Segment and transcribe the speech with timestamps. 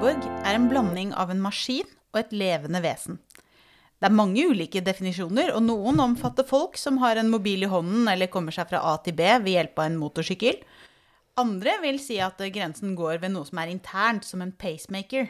[0.00, 3.18] kyborg er en blanding av en maskin og et levende vesen.
[4.00, 8.08] Det er mange ulike definisjoner, og noen omfatter folk som har en mobil i hånden
[8.08, 10.56] eller kommer seg fra A til B ved hjelp av en motorsykkel.
[11.44, 15.28] Andre vil si at grensen går ved noe som er internt, som en pacemaker.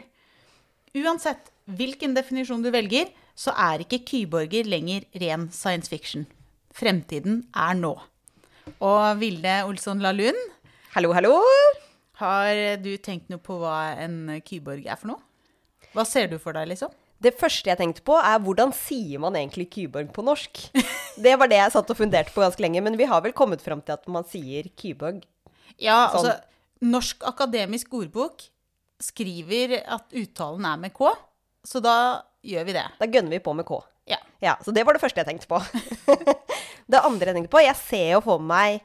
[0.95, 6.29] Uansett hvilken definisjon du velger, så er ikke kyborger lenger ren science fiction.
[6.71, 7.97] Fremtiden er nå.
[8.79, 10.39] Og Vilde Olsson Lahlund
[10.95, 11.41] Hallo, hallo.
[12.21, 15.21] Har du tenkt noe på hva en kyborg er for noe?
[15.91, 16.93] Hva ser du for deg, liksom?
[17.21, 20.63] Det første jeg tenkte på, er hvordan sier man egentlig kyborg på norsk?
[21.21, 23.61] Det var det jeg satt og funderte på ganske lenge, men vi har vel kommet
[23.61, 25.19] fram til at man sier kyborg.
[25.75, 26.31] Ja, Sånn.
[26.31, 28.47] altså Norsk akademisk ordbok
[29.03, 31.11] skriver at uttalen er med K,
[31.67, 31.95] så da
[32.41, 32.85] gjør vi det.
[32.97, 33.77] Da gønner vi på med K.
[34.09, 34.17] Ja.
[34.41, 35.59] Ja, Så det var det første jeg tenkte på.
[36.91, 38.81] det andre jeg tenkte på Jeg ser jo for meg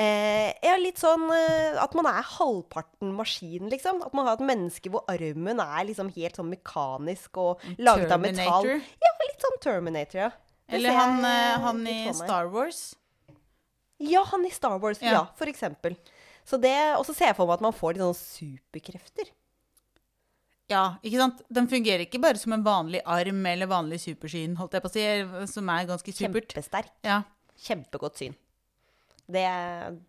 [0.00, 4.02] eh, ja, litt sånn eh, at man er halvparten maskin, liksom.
[4.06, 8.22] At man har et menneske hvor armen er liksom helt sånn mekanisk og laget av
[8.22, 8.68] metall.
[8.74, 10.32] Ja, litt sånn Terminator, ja.
[10.64, 11.98] Det Eller han, jeg eh, han i.
[12.16, 12.82] Star Wars.
[14.02, 15.00] Ja, han i Star Wars.
[15.04, 15.18] Ja.
[15.18, 15.96] Ja, for eksempel.
[16.44, 19.32] Så det, og så ser jeg for meg at man får litt sånn superkrefter.
[20.72, 21.42] Ja, ikke sant?
[21.52, 24.94] Den fungerer ikke bare som en vanlig arm eller vanlig supersyn, holdt jeg på å
[24.94, 25.04] si,
[25.52, 26.48] som er ganske supert.
[26.54, 26.94] Kjempesterk.
[27.04, 27.20] Ja.
[27.66, 28.36] Kjempegodt syn.
[29.26, 29.44] Det,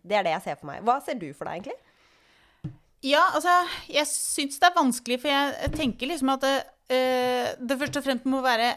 [0.04, 0.84] det er det jeg ser for meg.
[0.86, 2.72] Hva ser du for deg, egentlig?
[3.06, 3.52] Ja, altså,
[3.92, 6.56] jeg syns det er vanskelig, for jeg, tenker liksom at det,
[6.92, 8.72] eh, det først og fremst må være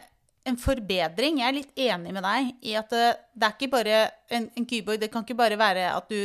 [0.49, 1.39] en forbedring.
[1.41, 4.03] Jeg er litt enig med deg i at det, det er ikke bare
[4.35, 5.01] en, en kyborg.
[5.01, 6.19] Det kan ikke bare være at du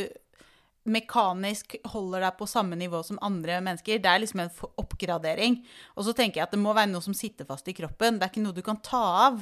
[0.85, 4.03] mekanisk holder deg på samme nivå som andre mennesker.
[4.03, 5.59] Det er liksom en oppgradering.
[5.97, 8.19] Og så tenker jeg at det må være noe som sitter fast i kroppen.
[8.19, 9.41] Det er ikke noe du kan ta av.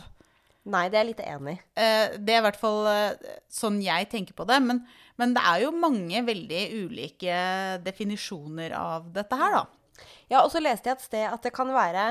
[0.65, 1.61] Nei, det er jeg litt enig i.
[1.83, 4.61] Eh, Det er i hvert fall eh, sånn jeg tenker på det.
[4.63, 4.85] Men,
[5.19, 7.39] men det er jo mange veldig ulike
[7.83, 9.65] definisjoner av dette her, da.
[10.31, 12.07] Ja, og så leste jeg et sted at det kan være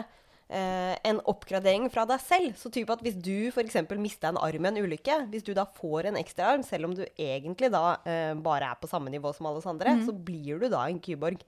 [0.51, 2.51] eh, en oppgradering fra deg selv.
[2.59, 3.79] Så typ at hvis du f.eks.
[3.97, 6.95] mista en arm i en ulykke, hvis du da får en ekstra arm, selv om
[6.99, 10.59] du egentlig da eh, bare er på samme nivå som alle oss andre, så blir
[10.61, 11.41] du da en kyborg.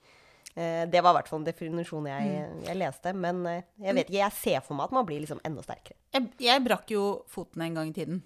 [0.55, 2.33] Eh, det var i hvert fall en definisjon jeg,
[2.67, 3.13] jeg leste.
[3.17, 5.97] Men eh, jeg vet ikke, jeg ser for meg at man blir liksom enda sterkere.
[6.13, 7.03] Jeg, jeg brakk jo
[7.33, 8.21] foten en gang i tiden.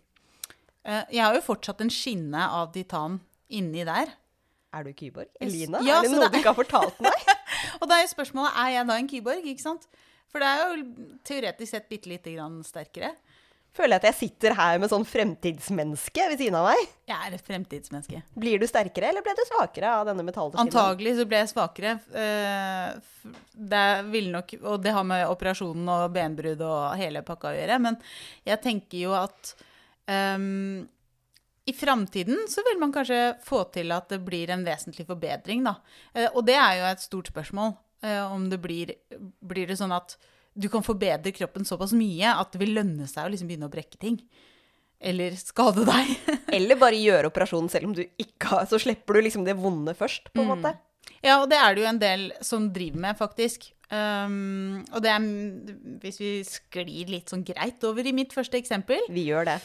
[0.84, 4.12] Eh, Jeg har jo fortsatt en skinne av titan inni der.
[4.76, 5.30] Er du kyborg?
[5.40, 5.80] Elina?
[5.88, 7.30] Ja, er det noe det du ikke har fortalt meg?
[7.80, 9.88] Og da er spørsmålet er jeg da en kyborg, ikke sant?
[10.28, 13.14] For det er jo teoretisk sett bitte lite grann sterkere.
[13.78, 16.80] Føler jeg at jeg sitter her med sånn fremtidsmenneske ved siden av meg.
[17.08, 18.22] Jeg er et fremtidsmenneske.
[18.42, 20.66] Blir du sterkere, eller ble du svakere av denne metallskinnen?
[20.66, 21.94] Antagelig så ble jeg svakere.
[22.18, 27.58] Eh, Det vil nok, og det har med operasjonen og benbrudd og hele pakka å
[27.58, 27.98] gjøre, men
[28.48, 29.54] jeg tenker jo at
[30.08, 30.88] um,
[31.68, 35.76] i framtiden så vil man kanskje få til at det blir en vesentlig forbedring, da.
[36.16, 37.76] Eh, og det er jo et stort spørsmål.
[38.04, 38.94] eh, om det blir,
[39.42, 40.16] blir det sånn at
[40.58, 43.74] du kan forbedre kroppen såpass mye at det vil lønne seg å liksom begynne å
[43.74, 44.18] brekke ting.
[44.98, 46.12] Eller skade deg.
[46.58, 49.94] Eller bare gjøre operasjonen selv om du ikke har Så slipper du liksom det vonde
[49.98, 50.74] først, på en måte.
[51.22, 53.70] Ja, og det er det jo en del som driver med, faktisk.
[53.88, 55.28] Um, og det er,
[56.02, 59.60] hvis vi sklir litt sånn greit over i mitt første eksempel, Vi gjør det.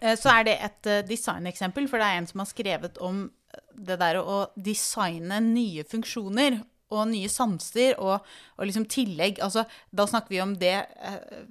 [0.00, 3.24] eh, så er det et eh, designeksempel, for det er en som har skrevet om
[3.72, 6.60] det der å designe nye funksjoner
[6.92, 8.20] og nye sanser og,
[8.58, 9.40] og liksom tillegg.
[9.44, 11.42] Altså, da snakker vi om det, eh,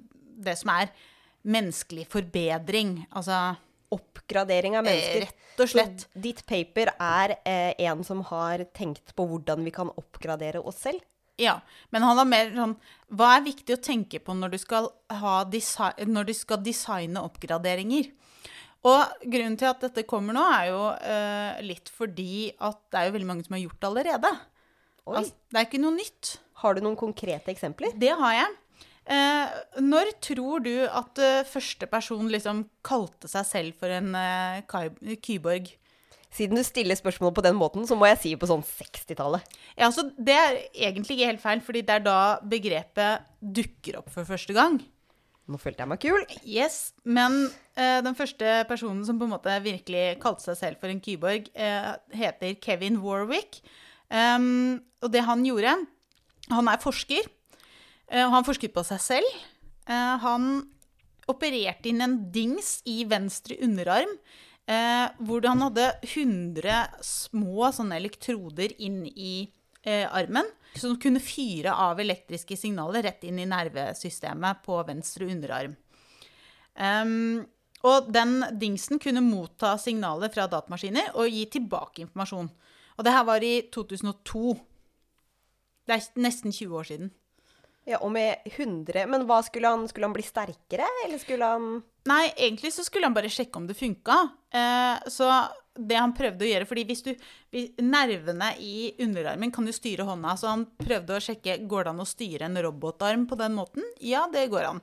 [0.46, 0.92] det som er
[1.42, 3.00] menneskelig forbedring.
[3.10, 3.52] Altså
[3.92, 5.26] Oppgradering av mennesker.
[5.26, 6.04] Eh, rett og slett.
[6.06, 10.78] Så ditt paper er eh, en som har tenkt på hvordan vi kan oppgradere oss
[10.86, 11.02] selv?
[11.40, 11.58] Ja,
[11.92, 12.74] men han har mer sånn
[13.16, 14.90] Hva er viktig å tenke på når du skal,
[16.04, 18.10] når du skal designe oppgraderinger?
[18.88, 23.08] Og grunnen til at dette kommer nå, er jo eh, litt fordi at det er
[23.08, 24.32] jo veldig mange som har gjort det allerede.
[25.08, 26.36] Altså, det er ikke noe nytt.
[26.62, 27.94] Har du noen konkrete eksempler?
[27.98, 28.58] Det har jeg.
[29.12, 35.16] Eh, når tror du at uh, første person liksom kalte seg selv for en uh,
[35.24, 35.72] kyborg?
[36.32, 39.44] Siden du stiller spørsmål på den måten, så må jeg si på sånn 60-tallet.
[39.74, 44.08] Ja, altså, Det er egentlig ikke helt feil, fordi det er da begrepet dukker opp
[44.14, 44.80] for første gang.
[45.50, 46.24] Nå følte jeg meg kul.
[46.46, 50.92] Yes, men eh, den første personen som på en måte virkelig kalte seg selv for
[50.92, 53.60] en kyborg, eh, heter Kevin Warwick.
[54.12, 55.70] Um, og det han gjorde
[56.52, 57.24] Han er forsker,
[58.12, 59.34] Uh, han forsket på seg selv.
[59.88, 60.48] Uh, han
[61.30, 64.10] opererte inn en dings i venstre underarm,
[64.66, 69.46] eh, hvor han hadde 100 små sånne elektroder inn i
[69.86, 75.76] armen, som kunne fyre av elektriske signaler rett inn i nervesystemet på venstre underarm.
[76.74, 77.46] Um,
[77.86, 82.50] og den dingsen kunne motta signaler fra datamaskiner og gi tilbake informasjon.
[82.98, 84.54] Og det her var i 2002.
[85.88, 87.12] Det er nesten 20 år siden.
[87.88, 91.80] Ja, Og med 100 Men hva skulle han Skulle han bli sterkere, eller skulle han
[92.06, 94.16] Nei, egentlig så skulle han bare sjekke om det funka.
[94.50, 95.28] Eh, så
[95.78, 97.12] det han prøvde å gjøre fordi hvis du
[97.78, 102.02] Nervene i underarmen kan jo styre hånda, så han prøvde å sjekke går det an
[102.02, 103.86] å styre en robotarm på den måten.
[104.02, 104.82] Ja, det går an.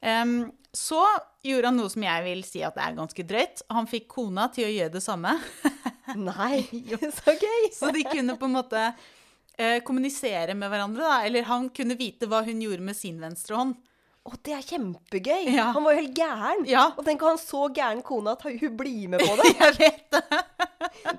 [0.00, 0.34] Um,
[0.72, 1.02] så
[1.44, 3.62] gjorde han noe som jeg vil si at det er ganske drøyt.
[3.76, 5.36] Han fikk kona til å gjøre det samme.
[6.16, 6.60] Nei,
[7.18, 7.70] så gøy!
[7.72, 8.82] Så de kunne på en måte
[9.56, 11.16] eh, kommunisere med hverandre, da.
[11.24, 13.74] Eller han kunne vite hva hun gjorde med sin venstre hånd.
[14.24, 15.50] Å, det er kjempegøy!
[15.52, 15.66] Ja.
[15.76, 16.62] Han var jo helt gæren.
[16.68, 16.86] Ja.
[16.96, 19.50] Og tenk å ha en så gæren kone at hun blir med på det.
[19.60, 20.22] Jeg vet det.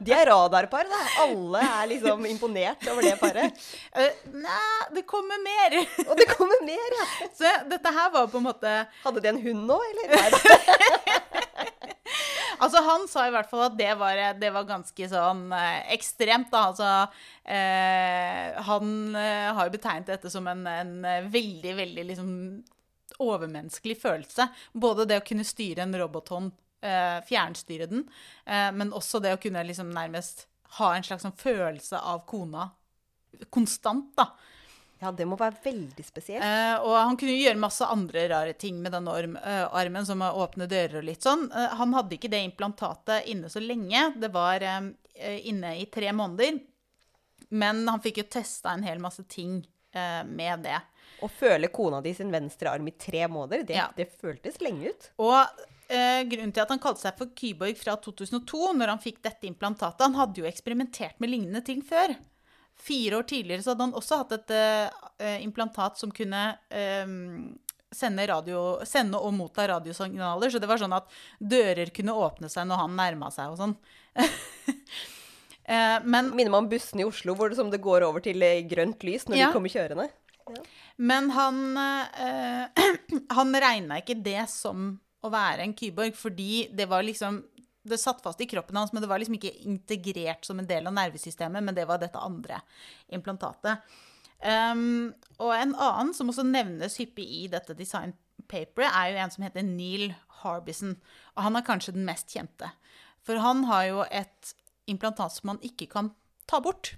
[0.02, 1.02] De er radarpar, da.
[1.26, 3.62] Alle er liksom imponert over det paret.
[3.94, 5.78] Eh, Nei, det kommer mer.
[6.08, 7.06] Og det kommer mer, ja.
[7.30, 8.74] Så dette her var på en måte
[9.04, 11.44] Hadde de en hund nå, eller?
[12.60, 16.52] Altså, han sa i hvert fall at det var, det var ganske sånn eh, ekstremt,
[16.54, 16.62] da.
[16.72, 16.92] Altså,
[17.44, 22.31] eh, han eh, har jo betegnet dette som en, en eh, veldig, veldig liksom
[23.24, 24.50] overmenneskelig følelse.
[24.74, 26.56] Både det å kunne styre en robothånd,
[26.86, 28.07] eh, fjernstyre den,
[28.46, 30.48] eh, men også det å kunne liksom nærmest
[30.80, 32.69] ha en slags sånn følelse av kona
[33.54, 34.31] konstant, da.
[35.01, 36.44] Ja, det må være veldig spesielt.
[36.45, 40.24] Eh, og han kunne jo gjøre masse andre rare ting med den eh, armen, som
[40.24, 41.50] å åpne dører og litt sånn.
[41.51, 44.07] Eh, han hadde ikke det implantatet inne så lenge.
[44.21, 44.88] Det var eh,
[45.51, 46.62] inne i tre måneder.
[47.50, 49.59] Men han fikk jo testa en hel masse ting
[49.94, 50.80] eh, med det.
[51.24, 53.89] Å føle kona di sin venstre arm i tre måneder, det, Ja.
[53.95, 55.09] det føltes lenge ut.
[55.24, 55.38] Og
[55.88, 59.48] eh, grunnen til at han kalte seg for Kyborg fra 2002, når han fikk dette
[59.48, 62.15] implantatet Han hadde jo eksperimentert med lignende ting før.
[62.75, 66.42] Fire år tidligere så hadde han også hatt et uh, implantat som kunne
[67.06, 67.56] um,
[67.95, 70.51] sende, radio, sende og motta radiosignaler.
[70.51, 71.07] Så det var sånn at
[71.39, 73.75] dører kunne åpne seg når han nærma seg og sånn.
[76.12, 79.01] men Minner meg om bussene i Oslo hvor det, som det går over til grønt
[79.07, 79.48] lys når Ja.
[79.50, 80.10] de kommer kjørende.
[80.98, 82.86] Men han, eh,
[83.38, 87.42] han regna ikke det som å være en kyborg, fordi det var liksom
[87.86, 90.88] Det satt fast i kroppen hans, men det var liksom ikke integrert som en del
[90.90, 92.60] av nervesystemet, men det var dette andre
[93.14, 93.86] implantatet.
[94.46, 99.46] Um, og en annen som også nevnes hyppig i dette designpaperet, er jo en som
[99.46, 100.12] heter Neil
[100.42, 100.98] Harbison.
[101.36, 102.70] Og han er kanskje den mest kjente.
[103.26, 104.54] For han har jo et
[104.92, 106.12] implantat som man ikke kan
[106.50, 106.94] ta bort.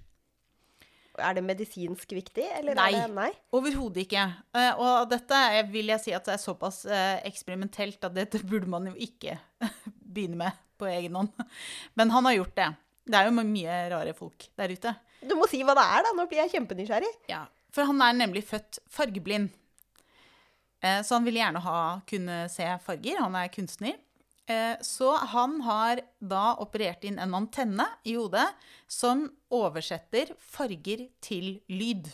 [1.18, 2.92] Er det medisinsk viktig, eller Nei.
[2.94, 3.31] er det Nei.
[3.56, 4.28] Overhodet ikke.
[4.54, 5.39] Eh, Og dette
[5.72, 9.39] vil jeg si at det er såpass eh, eksperimentelt at dette burde man jo ikke
[10.13, 11.31] begynne med på egen hånd.
[11.97, 12.69] Men han har gjort det.
[13.07, 14.95] Det er jo mye rare folk der ute.
[15.27, 16.12] Du må si hva det er, da.
[16.18, 17.13] Nå blir jeg kjempenysgjerrig.
[17.31, 19.50] Ja, For han er nemlig født fargeblind.
[20.83, 21.79] Eh, Så han vil gjerne ha,
[22.09, 23.21] kunne se farger.
[23.24, 23.95] Han er kunstner.
[24.47, 28.45] Eh, Så han har da operert inn en antenne i hodet
[28.88, 32.12] som oversetter farger til lyd.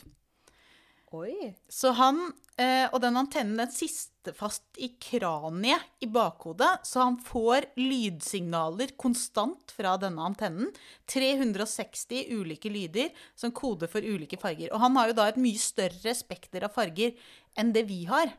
[1.14, 1.54] Oi.
[1.70, 2.20] Så han
[2.58, 8.96] eh, og den antennen den sitter fast i kraniet i bakhodet, så han får lydsignaler
[8.98, 10.72] konstant fra denne antennen.
[11.12, 14.72] 360 ulike lyder som koder for ulike farger.
[14.74, 17.14] Og han har jo da et mye større spekter av farger
[17.60, 18.34] enn det vi har.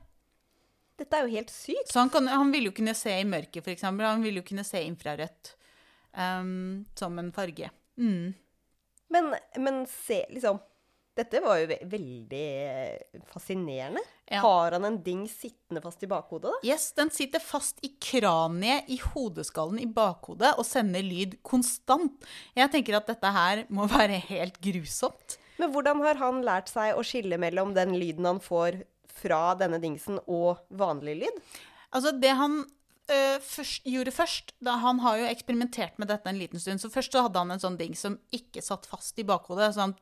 [0.99, 1.91] Dette er jo helt sykt.
[1.91, 3.87] Så han, kan, han vil jo kunne se i mørket, f.eks.
[3.87, 5.55] Han vil jo kunne se infrarødt
[6.15, 7.71] um, som en farge.
[7.99, 8.35] Mm.
[9.15, 10.59] Men, men se, liksom
[11.15, 14.03] Dette var jo ve veldig eh, fascinerende.
[14.27, 14.41] Ja.
[14.43, 16.67] Har han en ding sittende fast i bakhodet, da?
[16.67, 22.27] Yes, den sitter fast i kraniet i hodeskallen i bakhodet og sender lyd konstant.
[22.59, 25.39] Jeg tenker at dette her må være helt grusomt.
[25.61, 28.83] Men hvordan har han lært seg å skille mellom den lyden han får
[29.15, 31.45] fra denne dingsen, og vanlig lyd?
[31.95, 32.65] Altså, det han
[33.05, 36.81] Uh, først, gjorde først da Han har jo eksperimentert med dette en liten stund.
[36.81, 39.75] Så først så hadde han en sånn ding som ikke satt fast i bakhodet.
[39.77, 39.93] Så han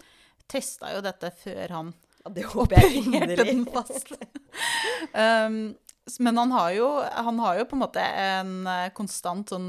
[0.51, 4.13] testa jo dette før han Ja, det opererte den fast.
[5.13, 5.75] um,
[6.19, 9.69] men han har, jo, han har jo på en måte en eh, konstant sånn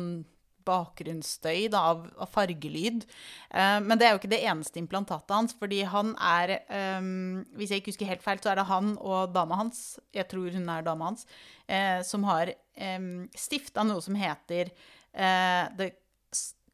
[0.66, 3.04] bakgrunnsstøy da, av, av fargelyd.
[3.52, 6.56] Uh, men det er jo ikke det eneste implantatet hans, fordi han er
[7.00, 9.84] um, Hvis jeg ikke husker helt feil, så er det han og dama hans,
[10.16, 11.28] jeg tror hun er dama hans,
[11.68, 12.54] uh, som har
[12.96, 15.92] um, stifta noe som heter uh, The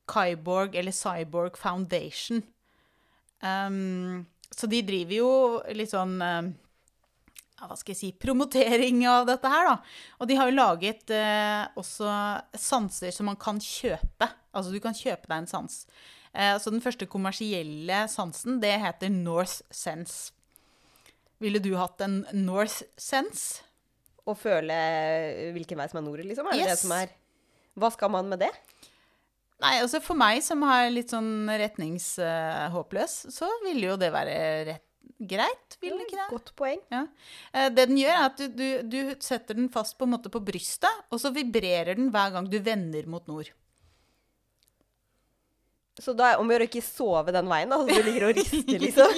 [0.09, 2.43] Kyborg, eller Cyborg Foundation.
[3.39, 5.31] Um, så de driver jo
[5.77, 6.49] litt sånn um,
[7.59, 9.75] ja, hva skal jeg si, promotering av dette her, da.
[10.19, 12.07] Og de har jo laget eh, også
[12.55, 14.29] sanser som man kan kjøpe.
[14.55, 15.75] Altså du kan kjøpe deg en sans.
[16.31, 20.31] Eh, så den første kommersielle sansen, det heter North Sense.
[21.43, 23.65] Ville du hatt en North Sense?
[24.23, 24.75] Å føle
[25.55, 26.47] hvilken vei som er nord, liksom?
[26.51, 27.15] Er det det som er
[27.79, 28.51] Hva skal man med det?
[29.59, 34.35] Nei, altså for meg som er litt sånn retningshåpløs, så ville jo det være
[34.69, 34.85] rett,
[35.19, 36.27] greit, vil det ikke det?
[36.31, 36.79] Godt poeng.
[36.93, 37.01] Ja.
[37.51, 40.31] Eh, Det den gjør, er at du, du, du setter den fast på en måte
[40.31, 43.51] på brystet, og så vibrerer den hver gang du vender mot nord.
[45.99, 47.81] Så da er om å gjøre å ikke sove den veien, da.
[47.83, 49.11] Så du ligger og rister, liksom.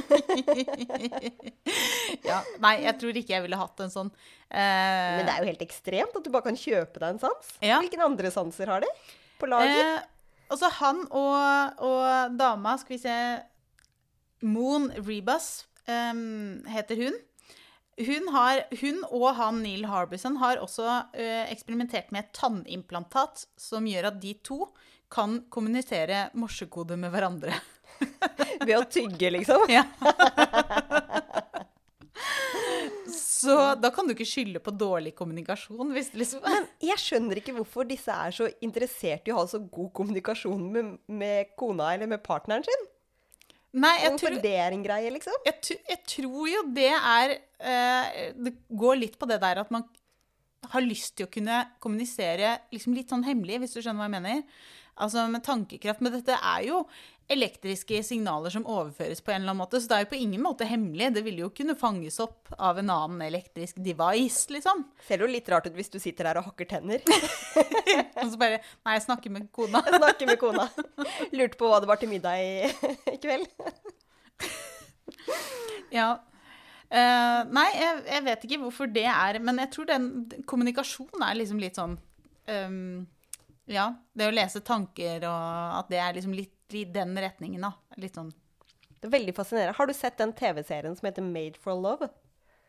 [2.26, 4.10] Ja, nei, jeg tror ikke jeg ville hatt en sånn.
[4.50, 4.58] Uh...
[4.58, 7.52] Men det er jo helt ekstremt at du bare kan kjøpe deg en sans.
[7.62, 7.78] Ja.
[7.84, 8.90] Hvilke andre sanser har de
[9.42, 9.92] på lager?
[10.00, 10.10] Eh,
[10.52, 13.18] og så han og, og dama, skal vi se
[14.46, 17.20] Moon Rebus um, heter hun.
[18.02, 23.88] Hun, har, hun og han Neil Harbison har også uh, eksperimentert med et tannimplantat som
[23.90, 24.66] gjør at de to
[25.12, 27.54] kan kommunisere morsekode med hverandre.
[28.68, 29.68] Ved å tygge, liksom?
[29.70, 29.84] Ja.
[33.16, 35.94] Så da kan du ikke skylde på dårlig kommunikasjon.
[35.96, 39.92] Liksom Men jeg skjønner ikke hvorfor disse er så interessert i å ha så god
[39.98, 42.90] kommunikasjon med, med kona eller med partneren sin.
[43.72, 45.36] Nei, jeg Hvorfor tror, det er en greie, liksom?
[45.48, 49.86] jeg, jeg tror jo det er eh, Det går litt på det der at man
[50.74, 54.16] har lyst til å kunne kommunisere liksom litt sånn hemmelig, hvis du skjønner hva jeg
[54.18, 54.68] mener.
[55.02, 56.04] Altså med tankekraft.
[56.04, 56.84] Men dette er jo
[57.32, 60.44] elektriske signaler som overføres på en eller annen måte, så det er jo på ingen
[60.44, 61.12] måte hemmelig.
[61.16, 64.84] Det ville jo kunne fanges opp av en annen elektrisk device, liksom.
[65.08, 67.06] Ser jo litt rart ut hvis du sitter der og hakker tenner.
[68.22, 69.84] Og så bare Nei, jeg snakker med kona.
[70.02, 70.68] Snakker med kona.
[71.32, 72.68] Lurte på hva det var til middag i,
[73.14, 73.48] i kveld.
[75.92, 76.22] Ja.
[76.92, 80.06] Uh, nei, jeg, jeg vet ikke hvorfor det er Men jeg tror den
[80.48, 81.94] kommunikasjonen er liksom litt sånn
[82.48, 83.06] um,
[83.72, 83.86] Ja,
[84.16, 87.74] det å lese tanker og at det er liksom litt i den retningen, da.
[88.02, 88.32] Litt sånn
[89.02, 89.78] Det er veldig fascinerende.
[89.78, 92.12] Har du sett den TV-serien som heter Made for Love?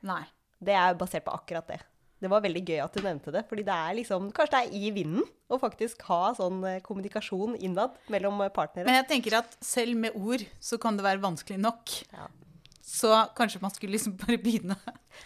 [0.06, 0.24] Nei.
[0.62, 1.80] Det er basert på akkurat det.
[2.22, 3.42] Det var veldig gøy at du nevnte det.
[3.48, 7.56] fordi det er liksom, Kanskje det er i vinden å faktisk ha sånn eh, kommunikasjon
[7.58, 8.86] innad mellom eh, partnere.
[8.86, 11.96] Men jeg tenker at selv med ord så kan det være vanskelig nok.
[12.14, 12.28] Ja.
[12.82, 14.74] Så kanskje man skulle liksom bare begynne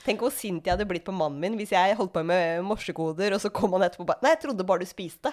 [0.04, 3.32] Tenk hvor sint jeg hadde blitt på mannen min hvis jeg holdt på med morsekoder,
[3.36, 5.32] og så kom han etterpå og bare Nei, jeg trodde bare du spiste.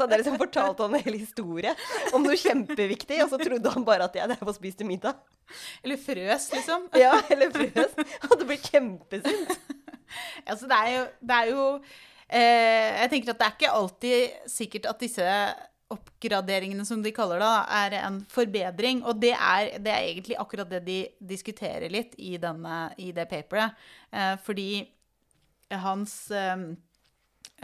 [0.00, 1.72] Så hadde jeg liksom fortalt han en hel historie
[2.16, 5.18] om noe kjempeviktig, og så trodde han bare at jeg drev og spiste middag.
[5.84, 6.86] Eller frøs, liksom.
[6.96, 7.92] Ja, eller frøs.
[8.22, 9.52] Han hadde blitt kjempesint.
[10.48, 14.48] Altså, det er jo, det er jo eh, Jeg tenker at det er ikke alltid
[14.50, 15.26] sikkert at disse
[15.92, 17.52] oppgraderingene, som de kaller det,
[17.82, 19.04] er en forbedring.
[19.04, 21.00] Og det er, det er egentlig akkurat det de
[21.34, 23.76] diskuterer litt i, denne, i det paperet.
[24.16, 24.70] Eh, fordi
[25.84, 26.70] hans eh,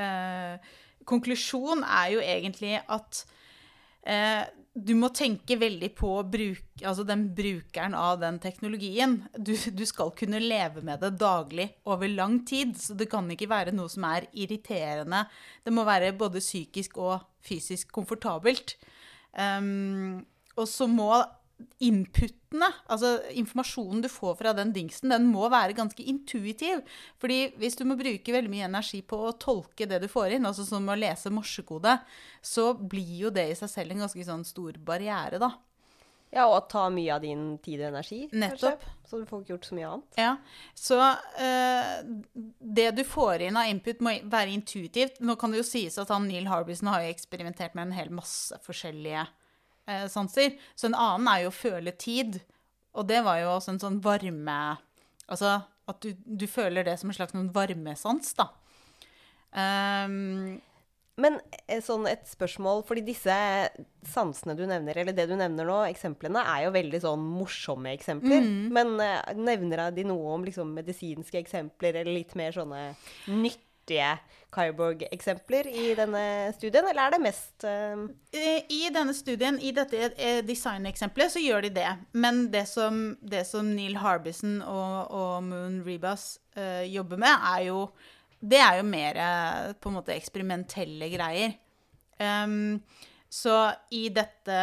[0.04, 0.74] eh,
[1.08, 3.22] konklusjon er jo egentlig at
[4.06, 4.44] eh,
[4.76, 9.22] du må tenke veldig på bruk, altså den brukeren av den teknologien.
[9.32, 13.48] Du, du skal kunne leve med det daglig over lang tid, så det kan ikke
[13.48, 15.24] være noe som er irriterende.
[15.64, 18.76] Det må være både psykisk og fysisk komfortabelt.
[19.32, 21.08] Um, og så må
[21.80, 26.82] inputene, altså informasjonen du får fra den dingsen, den må være ganske intuitiv.
[27.22, 30.48] Fordi hvis du må bruke veldig mye energi på å tolke det du får inn,
[30.48, 31.98] altså som å lese morsekode,
[32.44, 35.54] så blir jo det i seg selv en ganske sånn stor barriere, da.
[36.34, 38.26] Ja, og ta mye av din tid og energi.
[38.28, 38.42] kanskje.
[38.42, 38.84] Nettopp.
[39.06, 40.18] Så du får ikke gjort så mye annet.
[40.18, 40.32] Ja,
[40.74, 40.98] Så
[41.38, 41.92] eh,
[42.76, 45.20] det du får inn av input, må være intuitivt.
[45.22, 48.10] Nå kan det jo sies at han Neil Harbison har jo eksperimentert med en hel
[48.12, 49.24] masse forskjellige
[49.86, 50.58] eh, sanser.
[50.74, 52.40] Så en annen er jo å føle tid.
[52.96, 54.60] Og det var jo også en sånn varme
[55.26, 55.56] Altså
[55.90, 58.46] at du, du føler det som en slags varmesans, da.
[59.56, 60.60] Um,
[61.16, 63.34] Men eh, sånn et spørsmål, fordi disse
[64.04, 68.42] sansene du nevner, eller det du nevner nå, eksemplene, er jo veldig sånn morsomme eksempler.
[68.76, 72.82] Men eh, nevner de noe om liksom medisinske eksempler, eller litt mer sånne
[73.86, 74.18] nyttige
[74.56, 80.42] Kyborg-eksempler i denne studien, eller er det mest Eh, I denne studien, i dette eh,
[80.44, 81.96] designeksempelet, så gjør de det.
[82.12, 87.66] Men det som, det som Neil Harbison og, og Moon Rebus uh, jobber med, er
[87.68, 87.88] jo
[88.40, 89.16] Det er jo mer
[89.80, 91.54] på en måte eksperimentelle greier.
[92.20, 92.82] Um,
[93.28, 94.58] så i dette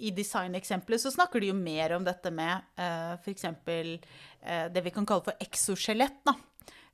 [0.00, 3.44] I designeksempelet så snakker de jo mer om dette med uh, f.eks.
[3.44, 6.34] Uh, det vi kan kalle for exoskjelett, da.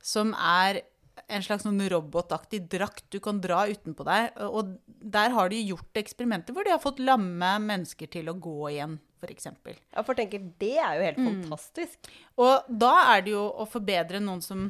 [0.03, 0.83] Som er
[1.27, 4.37] en slags sånn robotaktig drakt du kan dra utenpå deg.
[4.47, 8.57] Og der har de gjort eksperimenter hvor de har fått lamme mennesker til å gå
[8.71, 9.49] igjen, f.eks.
[9.49, 12.11] Ja, for tenker, det er jo helt fantastisk.
[12.43, 14.69] Og da er det jo å forbedre noen som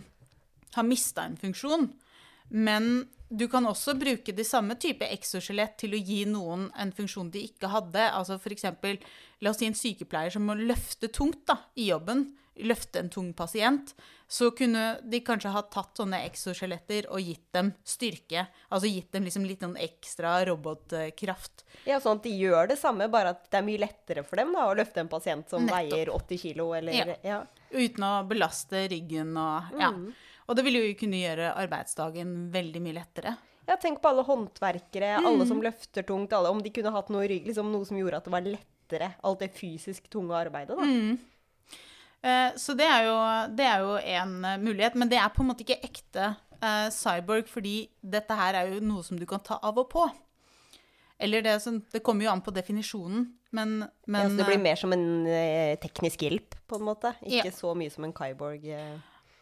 [0.78, 1.90] har mista en funksjon.
[2.54, 7.32] Men du kan også bruke det samme type exoskjelett til å gi noen en funksjon
[7.34, 8.06] de ikke hadde.
[8.16, 9.00] Altså eksempel,
[9.44, 13.34] la oss si en sykepleier som må løfte tungt da, i jobben, løfte en tung
[13.38, 13.92] pasient,
[14.28, 18.48] så kunne de kanskje ha tatt sånne exoskjeletter og gitt dem styrke.
[18.74, 21.64] Altså gitt dem liksom litt noen ekstra robotkraft.
[21.88, 24.56] Ja, sånn at de gjør det samme, bare at det er mye lettere for dem
[24.56, 25.92] da, å løfte en pasient som Nettopp.
[25.92, 27.16] veier 80 kilo, eller Ja.
[27.24, 27.44] ja.
[27.72, 29.92] Uten å belaste ryggen og Ja.
[30.48, 33.36] Og det ville jo kunne gjøre arbeidsdagen veldig mye lettere.
[33.68, 35.48] Ja, tenk på alle håndverkere, alle Mm.
[35.50, 38.32] som løfter tungt, alle, om de kunne hatt noe liksom noe som gjorde at det
[38.32, 40.84] var lettere, alt det fysisk tunge arbeidet da.
[40.86, 41.18] Mm.
[42.24, 43.18] Eh, Så det er jo,
[43.56, 46.30] det er jo en eh, mulighet, men det er på en måte ikke ekte
[46.62, 50.08] eh, cyborg, fordi dette her er jo noe som du kan ta av og på.
[51.20, 54.60] Eller det, er sånn, det kommer jo an på definisjonen, men, Ja, så det blir
[54.60, 57.14] eh, mer som en eh, teknisk hjelp, på en måte.
[57.26, 57.52] Ikke Ja.
[57.52, 58.66] så mye som en kyborg.
[58.66, 58.98] Eh.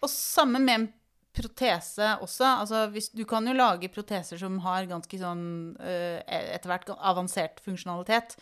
[0.05, 0.87] Og sammen med en
[1.35, 2.45] protese også.
[2.61, 5.47] Altså, hvis, du kan jo lage proteser som har ganske sånn
[5.83, 8.37] eh, etter hvert avansert funksjonalitet.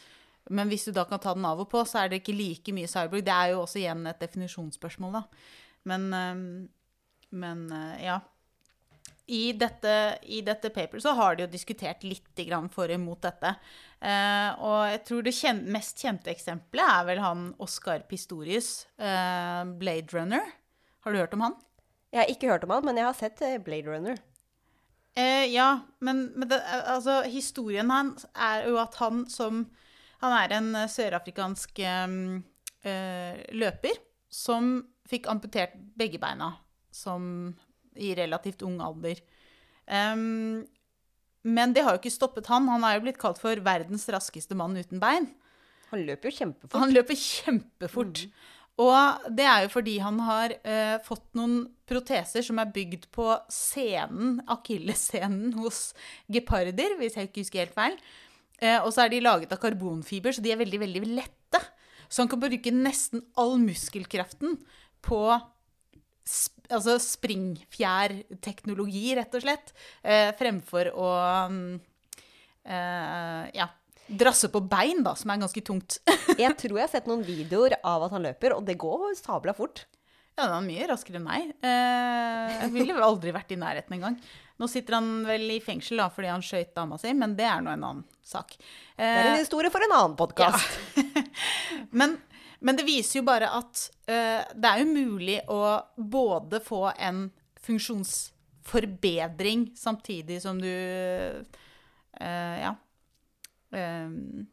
[0.53, 2.75] Men hvis du da kan ta den av og på, så er det ikke like
[2.75, 3.23] mye cyborg.
[3.25, 5.49] Det er jo også igjen et definisjonsspørsmål, da.
[5.89, 6.45] Men, eh,
[7.43, 8.19] men eh, ja.
[9.33, 9.91] I dette,
[10.27, 12.41] I dette paper så har de jo diskutert litt
[12.73, 13.53] for og imot dette.
[14.03, 20.43] Og jeg tror det kjen mest kjente eksempelet er vel han Oscar Pistorius, Blade Runner.
[21.03, 21.57] Har du hørt om han?
[22.13, 24.19] Jeg har ikke hørt om han, men jeg har sett eh, Blade Runner.
[25.19, 25.67] Eh, ja,
[25.99, 29.67] men, men det, eh, altså, historien hans er jo at han som
[30.23, 32.13] Han er en eh, sørafrikansk eh,
[32.87, 33.97] eh, løper
[34.31, 34.77] som
[35.11, 36.53] fikk amputert begge beina
[36.95, 37.51] som
[37.99, 39.19] i relativt ung alder.
[39.83, 40.63] Um,
[41.43, 42.69] men det har jo ikke stoppet han.
[42.71, 45.27] Han er jo blitt kalt for verdens raskeste mann uten bein.
[45.91, 46.79] Han løper jo kjempefort.
[46.79, 48.23] Han løper kjempefort.
[48.81, 53.27] Og det er jo fordi han har eh, fått noen proteser som er bygd på
[53.53, 55.91] scenen, akillessenen hos
[56.31, 57.97] geparder, hvis jeg ikke husker helt feil.
[58.57, 61.61] Eh, og så er de laget av karbonfiber, så de er veldig, veldig lette.
[62.09, 64.57] Så han kan bruke nesten all muskelkraften
[65.05, 65.21] på
[66.25, 71.09] sp altså springfjærteknologi, rett og slett, eh, fremfor å
[71.51, 71.57] um,
[72.63, 73.67] ja,
[74.07, 75.99] drasse på bein, da, som er ganske tungt.
[76.39, 79.53] Jeg tror jeg har sett noen videoer av at han løper, og det går sabla
[79.57, 79.85] fort.
[80.33, 81.51] Ja, han er mye raskere enn meg.
[81.61, 84.15] Eh, jeg ville vel aldri vært i nærheten engang.
[84.57, 87.61] Nå sitter han vel i fengsel da, fordi han skøyt dama si, men det er
[87.61, 88.55] nå en annen sak.
[88.57, 90.79] Det er en Eh, historie for en annen podkast.
[91.99, 92.17] men,
[92.65, 93.73] men det viser jo bare at
[94.09, 95.59] eh, det er jo mulig å
[95.97, 97.27] både få en
[97.63, 101.43] funksjonsforbedring samtidig som du eh,
[102.63, 102.73] Ja.
[103.73, 104.45] Eh,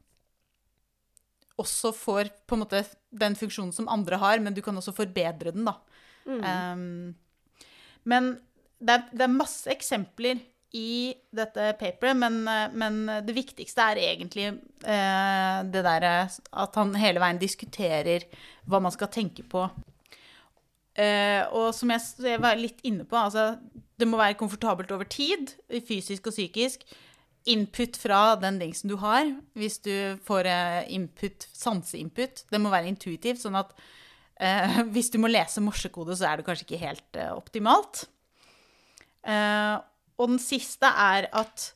[1.61, 5.53] også får på en måte den funksjonen som andre har, men du kan også forbedre
[5.53, 5.77] den, da.
[6.31, 7.17] Um,
[8.09, 8.31] men
[8.81, 10.41] det er, det er masse eksempler
[10.77, 12.45] i dette paperet, men,
[12.79, 18.29] men det viktigste er egentlig eh, det derre at han hele veien diskuterer
[18.71, 19.65] hva man skal tenke på.
[20.95, 23.57] Eh, og som jeg, jeg var litt inne på, altså
[24.01, 25.53] det må være komfortabelt over tid,
[25.89, 26.87] fysisk og psykisk.
[27.49, 29.25] Input fra den dingsen du har,
[29.57, 32.45] hvis du får eh, input, sanseinput.
[32.53, 33.73] Det må være intuitivt, sånn at
[34.41, 38.05] eh, hvis du må lese morsekode, så er det kanskje ikke helt eh, optimalt.
[39.25, 39.77] Eh,
[40.21, 41.71] og den siste er at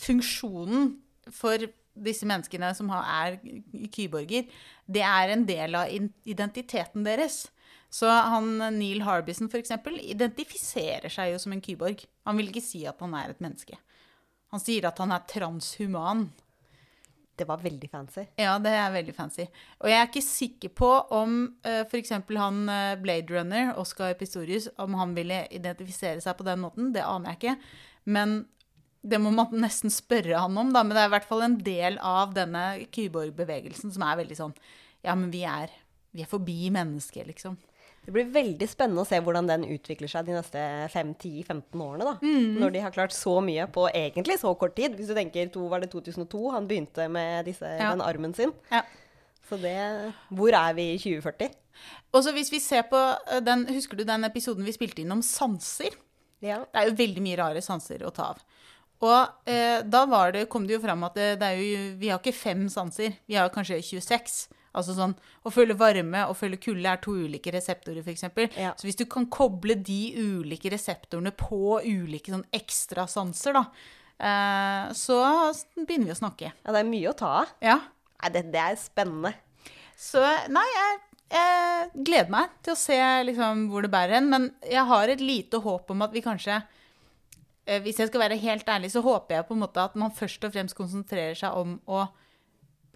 [0.00, 0.94] funksjonen
[1.36, 1.68] for
[2.00, 3.36] disse menneskene som er
[3.92, 4.48] kyborger,
[4.88, 5.90] det er en del av
[6.24, 7.44] identiteten deres.
[7.90, 12.04] Så han Neil Harbison, eksempel, identifiserer seg jo som en kyborg.
[12.28, 13.76] Han vil ikke si at han er et menneske.
[14.50, 16.28] Han sier at han er transhuman.
[17.40, 18.26] Det var veldig fancy.
[18.36, 19.46] Ja, det er veldig fancy.
[19.80, 22.12] Og jeg er ikke sikker på om uh, f.eks.
[22.36, 26.90] han eh, Blade Runner, Oscar Pistorius, om han ville identifisere seg på den måten.
[26.92, 27.54] Det aner jeg ikke.
[28.12, 28.42] Men
[29.00, 30.84] det må man nesten spørre han om, da.
[30.84, 34.56] Men det er i hvert fall en del av denne kyborg-bevegelsen som er veldig sånn
[35.00, 35.72] Ja, men vi er,
[36.12, 37.56] vi er forbi mennesket, liksom.
[38.06, 40.60] Det blir veldig spennende å se hvordan den utvikler seg de neste
[40.94, 42.06] 5-10-15 årene.
[42.08, 42.14] da.
[42.24, 42.54] Mm.
[42.62, 44.96] Når de har klart så mye på egentlig så kort tid.
[44.96, 47.90] Hvis du tenker, to, var det 2002 han begynte med disse, Ja.
[47.92, 48.52] den armen sin?
[48.72, 48.82] Ja.
[49.48, 49.76] Så det
[50.32, 51.50] Hvor er vi i 2040?
[52.12, 52.96] Og så hvis vi ser på
[53.30, 55.94] eh, den Husker du den episoden vi spilte inn om sanser?
[56.40, 56.58] Ja.
[56.72, 58.40] Det er jo veldig mye rare sanser å ta av.
[59.00, 62.08] Og eh, da var det, kom det jo fram at det, det er jo, vi
[62.12, 64.48] har ikke fem sanser, vi har kanskje 26.
[64.76, 68.26] Altså sånn, Å føle varme og føle kulde er to ulike reseptorer, f.eks.
[68.54, 68.74] Ja.
[68.78, 73.64] Så hvis du kan koble de ulike reseptorene på ulike sånn ekstra sanser, da,
[74.22, 75.20] eh, så
[75.74, 76.52] begynner vi å snakke.
[76.54, 77.54] ja, det er mye å ta av.
[77.64, 77.80] Ja.
[78.20, 79.34] Nei, det, det er spennende.
[80.00, 81.00] Så nei, jeg,
[81.34, 84.30] jeg gleder meg til å se liksom, hvor det bærer hen.
[84.32, 86.60] Men jeg har et lite håp om at vi kanskje
[87.66, 90.14] eh, hvis jeg skal være helt ærlig, så håper jeg på en måte at man
[90.14, 92.06] først og fremst konsentrerer seg om å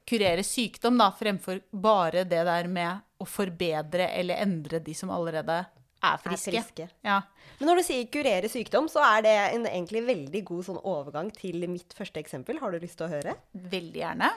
[0.08, 5.62] kurere sykdom, da, fremfor bare det der med å forbedre eller endre de som allerede
[6.04, 6.52] er friske.
[6.52, 6.88] Er friske.
[7.06, 7.20] Ja.
[7.58, 11.30] Men når du sier kurere sykdom, så er det en egentlig veldig god sånn overgang
[11.34, 12.60] til mitt første eksempel.
[12.60, 13.36] Har du lyst til å høre?
[13.52, 14.30] Veldig gjerne.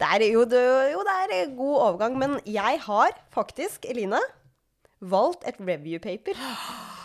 [0.00, 0.60] Det er, jo, det,
[0.94, 4.20] jo, det er en god overgang, men jeg har faktisk, Eline,
[5.00, 6.40] valgt et review paper.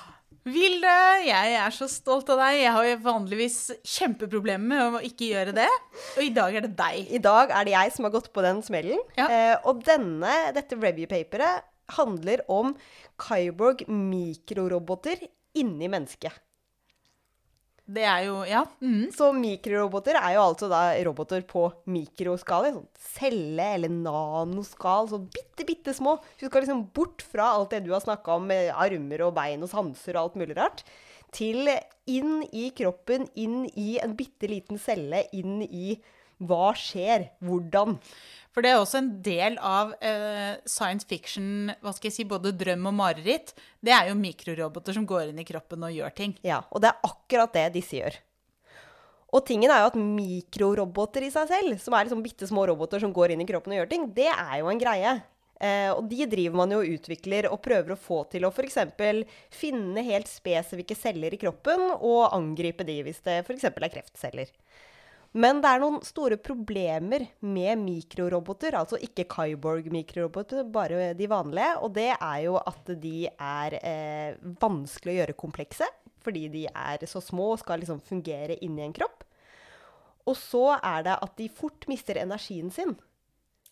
[0.45, 2.59] Vilde, jeg er så stolt av deg.
[2.59, 5.69] Jeg har jo vanligvis kjempeproblemer med å ikke gjøre det.
[6.13, 6.99] Og i dag er det deg.
[7.17, 9.01] I dag er det jeg som har gått på den smellen.
[9.17, 9.25] Ja.
[9.25, 11.65] Eh, og denne, dette review-paperet
[11.97, 12.75] handler om
[13.25, 15.25] Kyborg mikroroboter
[15.57, 16.44] inni mennesket.
[17.85, 18.63] Det er jo Ja.
[18.81, 19.11] Mm.
[19.13, 22.71] Så mikroroboter er jo altså da roboter på mikroskala.
[22.73, 25.07] Sånn celle- eller nanoskal.
[25.09, 26.17] Så bitte, bitte små.
[26.39, 29.61] Du skal liksom bort fra alt det du har snakka om med armer og bein
[29.61, 30.83] og sanser og alt mulig rart,
[31.31, 31.67] til
[32.07, 35.99] inn i kroppen, inn i en bitte liten celle, inn i
[36.41, 37.29] hva skjer?
[37.43, 37.99] Hvordan?
[38.55, 42.53] For det er også en del av eh, science fiction, hva skal jeg si, både
[42.55, 43.51] drøm og mareritt.
[43.83, 46.37] Det er jo mikroroboter som går inn i kroppen og gjør ting.
[46.45, 48.15] Ja, og det er akkurat det disse gjør.
[49.35, 53.03] Og tingen er jo at mikroroboter i seg selv, som er liksom bitte små roboter
[53.03, 55.17] som går inn i kroppen og gjør ting, det er jo en greie.
[55.59, 58.79] Eh, og de driver man jo og utvikler og prøver å få til å f.eks.
[59.51, 63.67] finne helt spesifikke celler i kroppen og angripe de hvis det f.eks.
[63.67, 64.55] er kreftceller.
[65.35, 71.73] Men det er noen store problemer med mikroroboter, altså ikke Kyborg-mikroroboter, bare de vanlige.
[71.83, 75.89] Og det er jo at de er eh, vanskelig å gjøre komplekse,
[76.23, 79.25] fordi de er så små og skal liksom fungere inni en kropp.
[80.25, 82.95] Og så er det at de fort mister energien sin.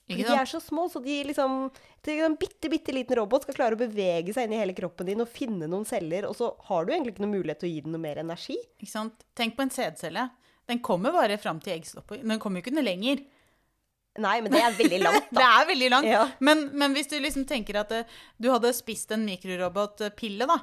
[0.04, 1.69] Fordi de er så små, så de liksom
[2.12, 5.23] En bitte, bitte liten robot skal klare å bevege seg inn i hele kroppen din
[5.23, 7.84] og finne noen celler, og så har du egentlig ikke noen mulighet til å gi
[7.86, 8.58] den noe mer energi.
[8.84, 9.23] Ikke sant?
[9.39, 10.26] Tenk på en sædcelle.
[10.69, 12.23] Den kommer bare fram til eggstoppet.
[12.23, 13.23] Den kommer jo ikke noe lenger.
[14.23, 16.10] Nei, men det er veldig langt, Det er veldig langt.
[16.12, 16.23] Ja.
[16.39, 20.60] Men, men hvis du liksom tenker at eh, du hadde spist en mikrorobotpille, da,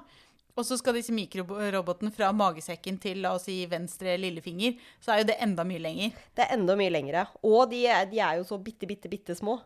[0.55, 5.23] og så skal disse mikrorobotene fra magesekken til la oss si venstre lillefinger, så er
[5.23, 6.17] jo det enda mye lenger.
[6.37, 7.27] Det er enda mye lengre.
[7.47, 9.59] Og de er, de er jo så bitte, bitte, bitte små.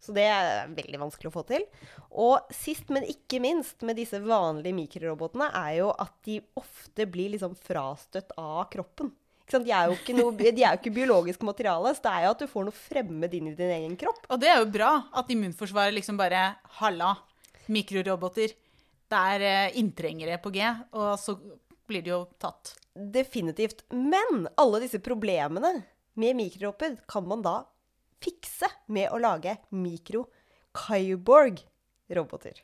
[0.00, 1.66] Så det er veldig vanskelig å få til.
[2.24, 7.34] Og sist, men ikke minst med disse vanlige mikrorobotene, er jo at de ofte blir
[7.34, 9.12] liksom frastøtt av kroppen.
[9.50, 12.46] De er noe, de er jo ikke biologisk materiale, så det er jo at du
[12.50, 14.22] får noe fremmed inn i din egen kropp.
[14.30, 16.42] Og det er jo bra at immunforsvaret liksom bare
[16.78, 17.10] Halla,
[17.70, 18.48] mikroroboter.
[19.10, 20.58] Det er eh, inntrengere på G,
[20.94, 21.30] og så
[21.90, 22.64] blir de jo tatt.
[22.94, 23.78] Definitivt.
[23.90, 25.70] Men alle disse problemene
[26.20, 27.56] med mikroroboter kan man da
[28.20, 32.62] fikse med å lage mikro-kyborg-roboter.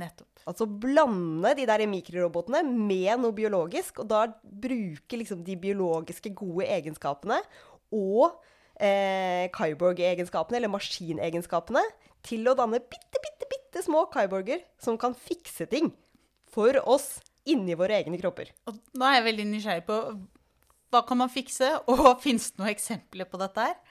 [0.00, 0.39] Nettopp.
[0.48, 6.68] Altså blande de der mikrorobotene med noe biologisk, og da bruke liksom de biologiske gode
[6.70, 7.40] egenskapene
[7.92, 8.38] og
[8.80, 11.84] eh, kyborg-egenskapene, eller maskinegenskapene,
[12.26, 15.92] til å danne bitte, bitte, bitte små kyborger som kan fikse ting
[16.50, 18.50] for oss inni våre egne kropper.
[18.68, 20.02] Og nå er jeg veldig nysgjerrig på
[20.90, 23.89] hva kan man fikse, og fins det noen eksempler på dette her?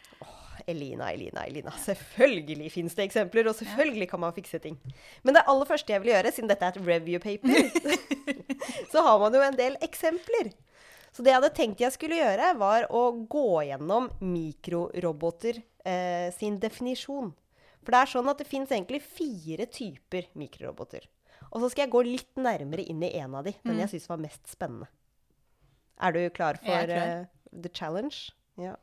[0.67, 1.72] Elina, Elina, Elina.
[1.84, 4.78] Selvfølgelig fins det eksempler, og selvfølgelig kan man fikse ting.
[5.24, 7.69] Men det aller første jeg vil gjøre, siden dette er et review paper,
[8.91, 10.52] så har man jo en del eksempler.
[11.12, 16.60] Så det jeg hadde tenkt jeg skulle gjøre, var å gå gjennom mikroroboter eh, sin
[16.62, 17.32] definisjon.
[17.82, 21.08] For det er sånn at det fins egentlig fire typer mikroroboter.
[21.50, 24.10] Og så skal jeg gå litt nærmere inn i en av de, den jeg syns
[24.12, 24.89] var mest spennende.
[26.00, 26.91] Er du klar for klar.
[26.93, 28.30] eh, the challenge?
[28.60, 28.76] Ja.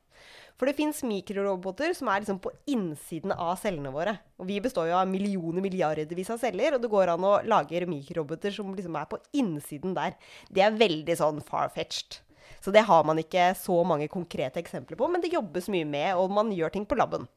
[0.56, 4.16] For det fins mikroroboter som er liksom på innsiden av cellene våre.
[4.40, 7.84] Og vi består jo av millioner, milliardervis av celler, og det går an å lage
[7.90, 10.16] mikroroboter som liksom er på innsiden der.
[10.48, 12.22] Det er veldig sånn far-fetched.
[12.64, 16.16] Så det har man ikke så mange konkrete eksempler på, men det jobbes mye med,
[16.16, 17.28] og man gjør ting på laben.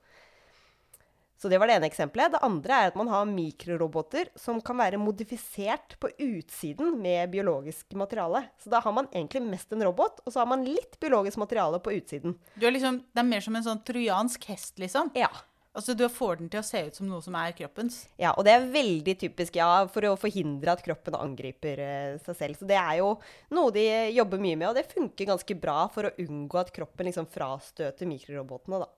[1.39, 2.34] Så det var det ene eksempelet.
[2.34, 7.95] Det andre er at man har mikroroboter som kan være modifisert på utsiden med biologisk
[7.95, 8.43] materiale.
[8.60, 11.80] Så da har man egentlig mest en robot, og så har man litt biologisk materiale
[11.80, 12.36] på utsiden.
[12.60, 15.13] Du er liksom, det er mer som en sånn trojansk hest, liksom.
[15.15, 15.32] Ja.
[15.80, 18.02] Altså, Du får den til å se ut som noe som er kroppens.
[18.19, 22.36] Ja, og det er veldig typisk ja, for å forhindre at kroppen angriper eh, seg
[22.36, 22.60] selv.
[22.60, 23.13] Så det er jo
[23.56, 27.08] noe de jobber mye med, og det funker ganske bra for å unngå at kroppen
[27.08, 28.89] liksom frastøter mikrorobotene, da.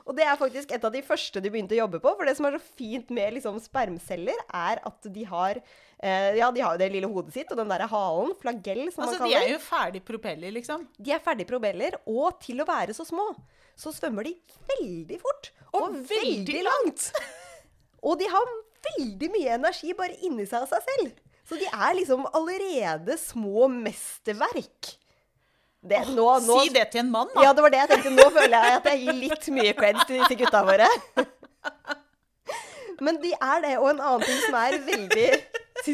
[0.01, 2.10] Og det er faktisk et av de første de begynte å jobbe på.
[2.17, 5.54] For det som er så fint med liksom spermceller, er at de har
[6.01, 9.05] eh, Ja, de har jo det lille hodet sitt og den derre halen, flagell, som
[9.05, 10.85] Altså, man De er jo ferdig propeller, liksom.
[10.97, 13.31] De er ferdig propeller, og til å være så små,
[13.79, 14.35] så svømmer de
[14.73, 15.51] veldig fort.
[15.77, 17.11] Og, veldig langt.
[18.07, 18.55] og de har
[18.91, 21.13] veldig mye energi bare inni seg av seg selv.
[21.47, 24.95] Så de er liksom allerede små mesterverk.
[25.81, 27.47] Det, nå, nå, Si det til en mann, da.
[27.47, 28.11] Ja, det var det jeg tenkte.
[28.13, 30.89] Nå føler jeg at jeg gir litt mye cred til disse gutta våre.
[33.05, 33.71] Men de er det.
[33.79, 35.25] Og en annen ting som er veldig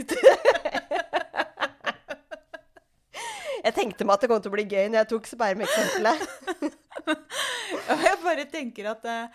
[3.68, 6.18] Jeg tenkte meg at det kom til å bli gøy når jeg tok spermeksempelet.
[7.90, 9.28] Og jeg bare tenker at eh,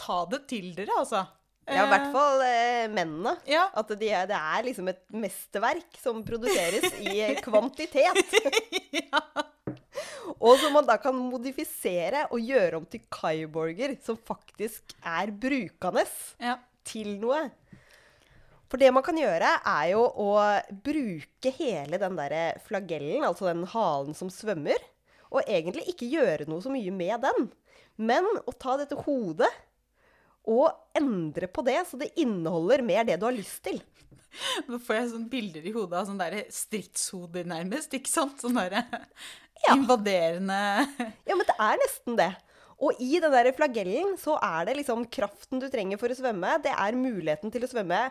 [0.00, 1.24] Ta det til dere, altså.
[1.70, 3.34] Ja, i hvert fall eh, mennene.
[3.50, 3.66] Ja.
[3.76, 8.34] At de er, det er liksom et mesterverk som produseres i kvantitet.
[10.40, 16.04] Og som man da kan modifisere og gjøre om til kyborger som faktisk er brukende
[16.40, 16.56] Ja.
[16.86, 17.50] til noe.
[18.70, 20.28] For det man kan gjøre, er jo å
[20.86, 24.78] bruke hele den der flagellen, altså den halen som svømmer,
[25.30, 27.48] og egentlig ikke gjøre noe så mye med den.
[28.00, 29.50] Men å ta dette hodet
[30.50, 33.82] og endre på det, så det inneholder mer det du har lyst til.
[34.70, 37.94] Nå får jeg sånne bilder i hodet av sånne der stridshoder, nærmest.
[37.98, 38.38] ikke sant?
[38.42, 38.84] Sånn derre
[39.60, 39.74] Ja.
[39.74, 40.56] invaderende
[41.28, 42.30] Ja, men det er nesten det.
[42.80, 46.54] Og i den der flagellen så er det liksom kraften du trenger for å svømme.
[46.64, 48.06] Det er muligheten til å svømme.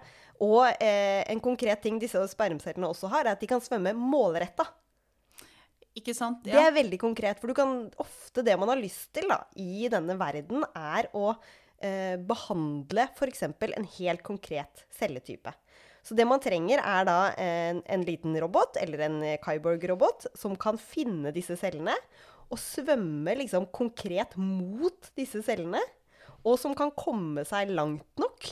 [0.46, 4.68] Og eh, en konkret ting disse spermcellene også har, er at de kan svømme målretta.
[5.98, 6.44] Ikke sant?
[6.46, 9.90] Det er veldig konkret, for du kan ofte det man har lyst til da, i
[9.92, 13.48] denne verden, er å eh, behandle f.eks.
[13.50, 15.56] en helt konkret celletype.
[16.06, 20.78] Så det man trenger, er da en, en liten robot, eller en Kyborg-robot, som kan
[20.80, 21.98] finne disse cellene
[22.50, 25.82] og svømme liksom konkret mot disse cellene.
[26.48, 28.52] Og som kan komme seg langt nok,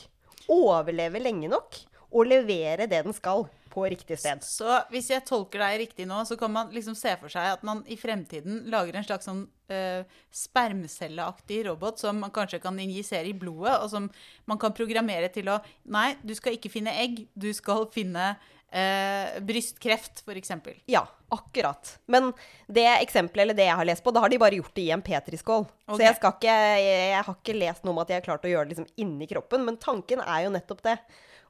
[0.52, 4.42] overleve lenge nok og levere det den skal på riktig sted.
[4.44, 7.64] Så hvis jeg tolker deg riktig nå, så kan man liksom se for seg at
[7.66, 10.02] man i fremtiden lager en slags sånn uh,
[10.34, 14.08] spermcelleaktig robot som man kanskje kan injisere i blodet, og som
[14.48, 15.58] man kan programmere til å
[15.88, 18.32] Nei, du skal ikke finne egg, du skal finne
[18.74, 20.52] uh, brystkreft, f.eks.
[20.86, 21.94] Ja, akkurat.
[22.06, 22.32] Men
[22.66, 24.90] det eksempelet, eller det jeg har lest på, da har de bare gjort det i
[24.94, 25.66] en petriskål.
[25.86, 25.96] Okay.
[25.96, 28.46] Så jeg, skal ikke, jeg, jeg har ikke lest noe om at de har klart
[28.46, 30.98] å gjøre det liksom inni kroppen, men tanken er jo nettopp det.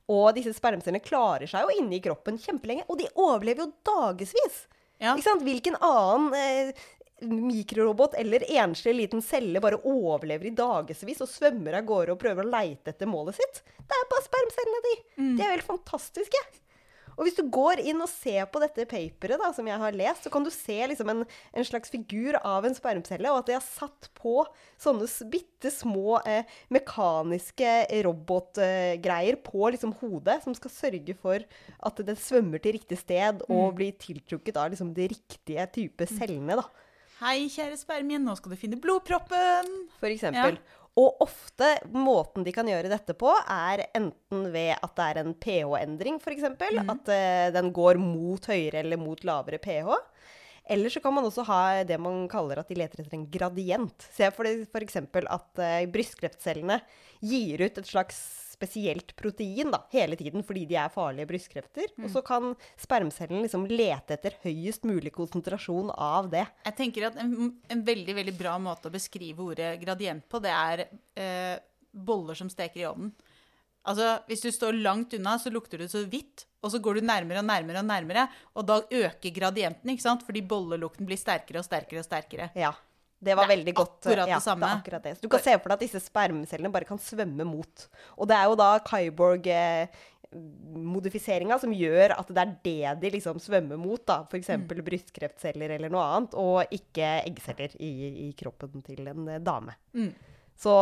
[0.09, 4.63] Og disse spermcellene klarer seg jo inni kroppen kjempelenge, og de overlever jo dagevis.
[4.99, 5.13] Ja.
[5.45, 6.87] Hvilken annen eh,
[7.29, 12.47] mikrorobot eller enslig liten celle bare overlever i dagevis og svømmer av gårde og prøver
[12.47, 13.61] å leite etter målet sitt?
[13.79, 14.95] Det er bare spermcellene, de.
[15.19, 16.43] De er jo helt fantastiske.
[17.19, 20.25] Og hvis du går inn og ser på dette paperet da, som jeg har lest,
[20.25, 23.57] så kan du se liksom en, en slags figur av en spermcelle, og at de
[23.57, 24.37] har satt på
[24.79, 27.75] sånne bitte små eh, mekaniske
[28.07, 33.75] robotgreier på liksom hodet, som skal sørge for at den svømmer til riktig sted og
[33.81, 36.69] blir tiltrukket av liksom de riktige type cellene, da,
[37.19, 39.73] Hei, kjære spermien, nå skal du finne blodproppen.
[39.99, 40.61] for eksempel.
[40.99, 45.35] Og ofte måten de kan gjøre dette på, er enten ved at det er en
[45.35, 46.35] pH-endring, f.eks.
[46.39, 49.93] eksempel, At uh, den går mot høyere eller mot lavere pH.
[50.69, 54.09] Eller så kan man også ha det man kaller at de leter etter en gradient.
[54.13, 54.99] Se for f.eks.
[54.99, 56.81] at uh, brystkreftcellene
[57.25, 58.19] gir ut et slags
[58.59, 61.93] spesielt protein da, hele tiden fordi de er farlige brystkrefter.
[62.03, 66.45] Og så kan spermcellen liksom lete etter høyest mulig konsentrasjon av det.
[66.67, 70.55] Jeg tenker at en, en veldig veldig bra måte å beskrive ordet gradient på, det
[70.55, 71.57] er eh,
[71.93, 73.15] boller som steker i ovnen.
[73.89, 77.07] Altså, Hvis du står langt unna, så lukter det så hvitt, og så går du
[77.07, 78.27] nærmere og nærmere, og nærmere,
[78.59, 80.27] og da øker gradienten, ikke sant?
[80.27, 82.51] fordi bollelukten blir sterkere og sterkere og sterkere.
[82.59, 82.75] Ja.
[83.21, 84.07] Det var Det veldig godt.
[84.07, 84.67] akkurat det samme.
[84.67, 85.17] Det akkurat det.
[85.19, 87.89] Så du kan se for deg at disse spermcellene bare kan svømme mot.
[88.17, 93.77] Og det er jo da Kyborg-modifiseringa som gjør at det er det de liksom svømmer
[93.81, 94.07] mot.
[94.07, 94.21] da.
[94.31, 94.49] F.eks.
[94.55, 94.69] Mm.
[94.87, 97.93] brystkreftceller eller noe annet, og ikke eggceller i,
[98.29, 99.75] i kroppen til en eh, dame.
[99.95, 100.13] Mm.
[100.59, 100.73] Så,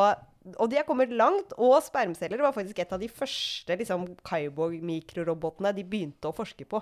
[0.56, 5.74] og de har kommet langt, og spermceller var faktisk et av de første liksom, Kyborg-mikrorobotene
[5.76, 6.80] de begynte å forske på.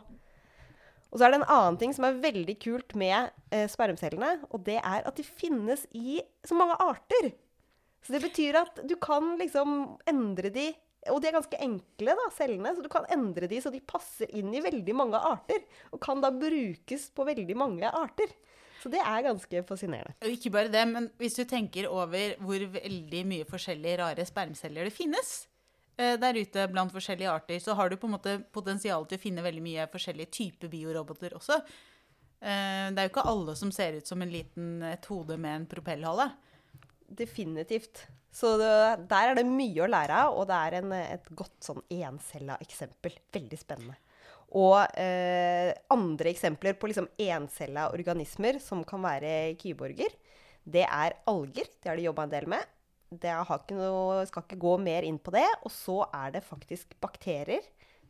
[1.14, 4.64] Og så er det en annen ting som er veldig kult med eh, spermcellene, og
[4.66, 7.31] det er at de finnes i så mange arter.
[8.03, 10.72] Så det betyr at du kan liksom endre de
[11.12, 14.31] Og de er ganske enkle, da, cellene, så du kan endre de så de passer
[14.33, 15.61] inn i veldig mange arter.
[15.92, 18.33] Og kan da brukes på veldig mange arter.
[18.81, 20.16] Så det er ganske fascinerende.
[20.24, 24.88] Og ikke bare det, men hvis du tenker over hvor veldig mye forskjellige rare spermceller
[24.88, 25.42] det finnes
[25.96, 29.44] der ute blant forskjellige arter, så har du på en måte potensial til å finne
[29.44, 31.61] veldig mye forskjellige typer bioroboter også.
[32.44, 35.61] Eh, det er jo ikke alle som ser ut som en liten, et hode med
[35.61, 36.28] en propellhale.
[37.09, 38.04] Definitivt.
[38.35, 38.70] Så det,
[39.09, 42.59] der er det mye å lære av, og det er en, et godt sånn encella
[42.64, 43.16] eksempel.
[43.33, 43.96] Veldig spennende.
[44.54, 50.12] Og eh, andre eksempler på liksom encella organismer som kan være kyborger,
[50.64, 51.68] det er alger.
[51.80, 52.74] Det har de jobba en del med.
[53.10, 55.46] Det ikke noe, skal ikke gå mer inn på det.
[55.62, 57.64] Og så er det faktisk bakterier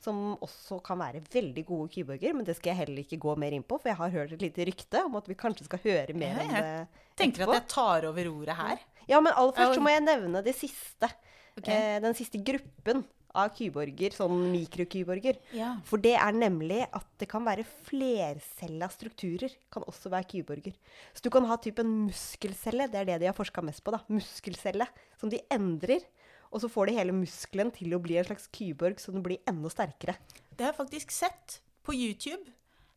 [0.05, 2.35] som også kan være veldig gode kyborger.
[2.37, 4.45] Men det skal jeg heller ikke gå mer inn på, for jeg har hørt et
[4.45, 6.65] lite rykte om at vi kanskje skal høre mer om det.
[6.65, 8.83] Jeg tenker at jeg tar over ordet her.
[9.09, 11.11] Ja, men aller først så må jeg nevne det siste.
[11.55, 11.75] Okay.
[11.75, 13.05] Eh, den siste gruppen
[13.35, 15.39] av kyborger, sånn mikrokyborger.
[15.57, 15.75] Ja.
[15.89, 19.53] For det er nemlig at det kan være flercella strukturer.
[19.75, 20.77] Kan også være kyborger.
[21.15, 23.95] Så du kan ha typen muskelcelle, det er det de har forska mest på.
[23.95, 24.87] da, Muskelcelle,
[25.21, 26.07] som de endrer.
[26.55, 29.43] Og så får de hele muskelen til å bli en slags kyborg, så den blir
[29.51, 30.15] enda sterkere.
[30.55, 32.53] Det har jeg faktisk sett på YouTube.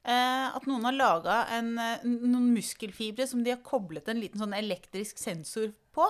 [0.08, 4.56] Eh, at noen har laga eh, noen muskelfibre som de har koblet en liten sånn
[4.56, 6.06] elektrisk sensor på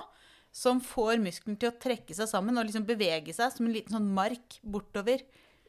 [0.58, 3.94] som får muskelen til å trekke seg sammen og liksom bevege seg som en liten
[3.94, 5.22] sånn mark bortover.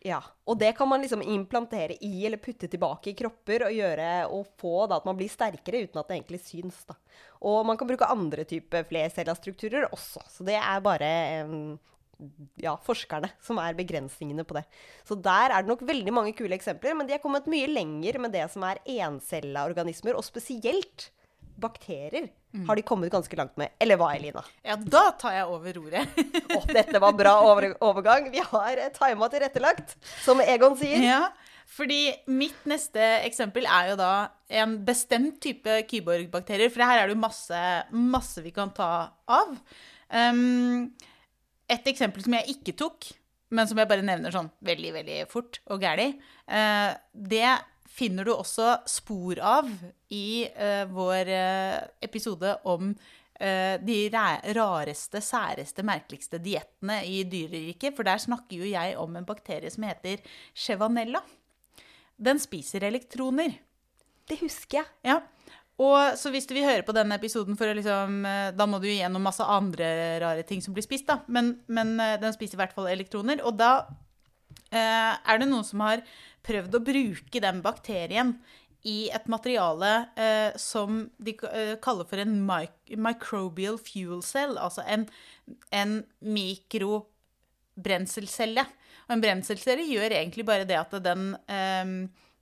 [0.07, 4.09] Ja, og det kan man liksom implantere i eller putte tilbake i kropper og gjøre
[4.31, 6.81] og få da at man blir sterkere uten at det egentlig syns.
[6.89, 6.95] da.
[7.51, 11.11] Og man kan bruke andre typer flercellastrukturer også, så det er bare
[12.63, 14.65] ja, forskerne som er begrensningene på det.
[15.07, 18.23] Så der er det nok veldig mange kule eksempler, men de har kommet mye lenger
[18.23, 21.11] med det som er encella organismer, og spesielt
[21.59, 22.31] bakterier.
[22.67, 23.75] Har de kommet ganske langt med.
[23.81, 24.43] Eller hva, Elina?
[24.65, 26.07] Ja, da tar jeg over ordet.
[26.57, 28.31] oh, dette var bra over overgang.
[28.33, 31.05] Vi har tima tilrettelagt, som Egon sier.
[31.05, 31.21] Ja,
[31.69, 34.13] fordi mitt neste eksempel er jo da
[34.61, 36.73] en bestemt type kyborgbakterier.
[36.73, 38.91] For her er det jo masse, masse vi kan ta
[39.29, 39.55] av.
[40.09, 40.89] Um,
[41.69, 43.11] et eksempel som jeg ikke tok,
[43.53, 46.15] men som jeg bare nevner sånn veldig, veldig fort og gæli,
[46.49, 47.59] uh, det
[47.99, 49.69] finner du også spor av
[50.15, 53.99] i uh, vår uh, episode om uh, de
[54.57, 57.97] rareste, særeste, merkeligste diettene i dyreriket.
[57.97, 60.23] For der snakker jo jeg om en bakterie som heter
[60.57, 61.23] chevanella.
[62.17, 63.59] Den spiser elektroner.
[64.29, 64.89] Det husker jeg.
[65.07, 65.21] Ja.
[65.79, 68.25] Og så hvis du vil høre på denne episoden, liksom,
[68.59, 71.21] da må du gjennom masse andre rare ting som blir spist, da.
[71.31, 73.39] Men, men den spiser i hvert fall elektroner.
[73.47, 73.87] Og da
[74.75, 76.03] er det noen som har
[76.43, 78.35] prøvd å bruke den bakterien
[78.89, 84.83] i et materiale eh, som de eh, kaller for en mic microbial fuel cell, altså
[84.89, 85.09] en,
[85.77, 88.65] en mikrobrenselcelle.
[89.09, 91.23] Og en brenselcelle gjør egentlig bare det at den
[91.53, 91.87] eh,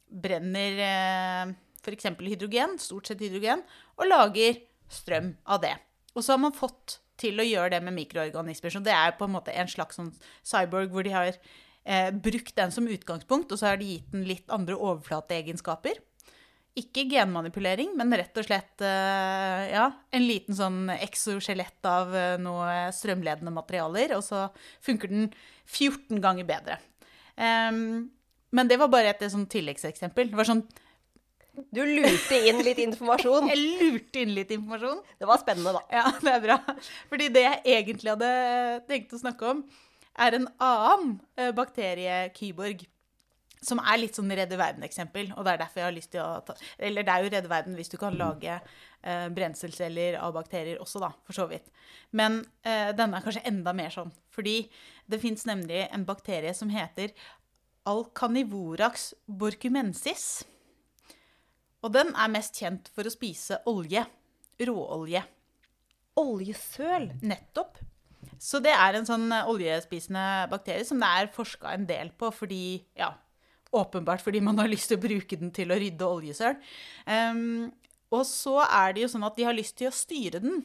[0.07, 1.47] brenner eh,
[1.83, 2.07] f.eks.
[2.21, 3.61] hydrogen, stort sett hydrogen,
[3.99, 5.75] og lager strøm av det.
[6.15, 8.73] Og så har man fått til å gjøre det med mikroorganismer.
[8.73, 10.13] Så det er på en måte en slags sånn
[10.45, 14.27] cyborg hvor de har eh, brukt den som utgangspunkt, og så har de gitt den
[14.29, 16.03] litt andre overflateegenskaper.
[16.77, 22.91] Ikke genmanipulering, men rett og slett eh, ja, en liten sånn exoskjelett av eh, noe
[22.93, 24.43] strømledende materialer, og så
[24.85, 25.31] funker den
[25.65, 26.77] 14 ganger bedre.
[27.37, 28.11] Um,
[28.53, 30.29] men det var bare et, et sånn tilleggseksempel.
[30.33, 30.67] Det var sånn
[31.73, 33.49] du lurte inn litt informasjon.
[33.53, 35.01] Jeg lurte inn litt informasjon.
[35.17, 35.83] Det var spennende, da.
[35.89, 36.59] Ja, det er bra.
[37.09, 38.33] Fordi det jeg egentlig hadde
[38.91, 39.65] tenkt å snakke om,
[40.21, 41.17] er en annen
[41.57, 42.85] bakteriekyborg.
[43.65, 45.31] Som er litt sånn redde verden-eksempel.
[45.37, 47.51] Og det er derfor jeg har lyst til å ta Eller det er jo redde
[47.51, 51.71] verden hvis du kan lage eh, brenselceller av bakterier også, da, for så vidt.
[52.17, 54.13] Men eh, denne er kanskje enda mer sånn.
[54.35, 54.59] Fordi
[55.09, 57.15] det fins nemlig en bakterie som heter
[57.87, 60.45] Alcanivorax borcumensis.
[61.87, 64.03] Og den er mest kjent for å spise olje.
[64.67, 65.23] Råolje.
[66.17, 67.11] Oljesøl?
[67.23, 67.79] Nettopp.
[68.43, 72.31] Så det er en sånn eh, oljespisende bakterie som det er forska en del på
[72.35, 73.13] fordi ja,
[73.75, 76.57] Åpenbart fordi man har lyst til å bruke den til å rydde oljesøl.
[77.07, 77.69] Um,
[78.15, 80.63] og så er det jo sånn at de har lyst til å styre den.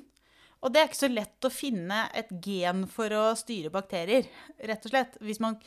[0.61, 4.27] Og det er ikke så lett å finne et gen for å styre bakterier,
[4.61, 5.17] rett og slett.
[5.25, 5.57] Hvis man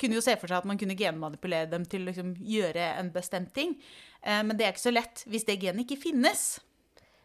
[0.00, 3.12] kunne jo se for seg at man kunne genmanipulere dem til å liksom gjøre en
[3.12, 3.76] bestemt ting.
[4.22, 6.46] Uh, men det er ikke så lett hvis det genet ikke finnes.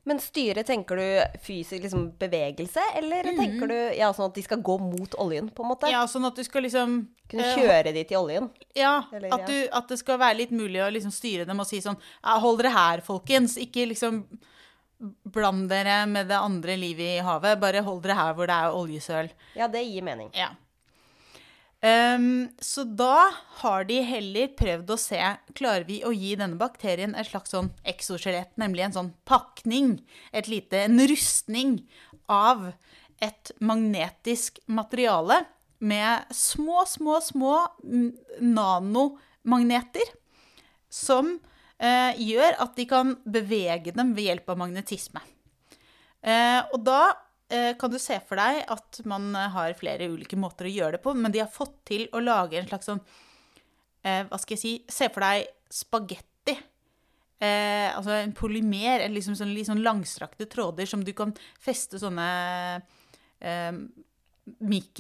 [0.04, 3.38] Men styre, tenker du fysisk liksom, bevegelse, eller mm.
[3.40, 5.92] tenker du ja, sånn at de skal gå mot oljen, på en måte?
[5.92, 6.98] Ja, sånn at du skal liksom
[7.32, 8.50] Kunne eh, kjøre de til oljen?
[8.76, 11.70] Ja, eller, at, du, at, det skal være litt mulig å liksom styre dem og
[11.70, 13.56] si sånn ja, Hold dere her, folkens.
[13.62, 14.26] Ikke liksom
[15.24, 17.60] bland dere med det andre livet i havet.
[17.64, 19.32] Bare hold dere her hvor det er oljesøl.
[19.56, 20.32] Ja, det gir mening.
[20.36, 20.52] Ja.
[21.84, 23.28] Ehm, så da
[23.60, 25.20] har de heller prøvd å se
[25.52, 29.98] Klarer vi å gi denne bakterien et slags sånn exoskjelett, nemlig en sånn pakning,
[30.32, 31.82] et lite, en rustning
[32.32, 32.70] av
[33.24, 35.44] et magnetisk materiale
[35.84, 37.58] med små, små, små
[38.40, 40.08] nanomagneter
[40.88, 45.24] som uh, gjør at de kan bevege dem ved hjelp av magnetisme.
[46.24, 47.02] Uh, og da
[47.80, 51.14] kan du se for deg at man har flere ulike måter å gjøre det på,
[51.18, 53.02] men de har fått til å lage en slags sånn
[54.04, 56.56] eh, Hva skal jeg si Se for deg spagetti.
[57.44, 62.00] Eh, altså en polymer, eller liksom sånn, litt sånn langstrakte tråder som du kan feste
[62.00, 62.28] sånne
[63.42, 63.72] eh,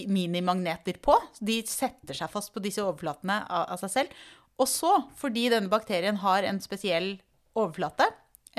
[0.09, 1.17] minimagneter på.
[1.39, 4.23] De setter seg fast på disse overflatene av, av seg selv.
[4.61, 7.15] Og så, fordi denne bakterien har en spesiell
[7.53, 8.09] overflate,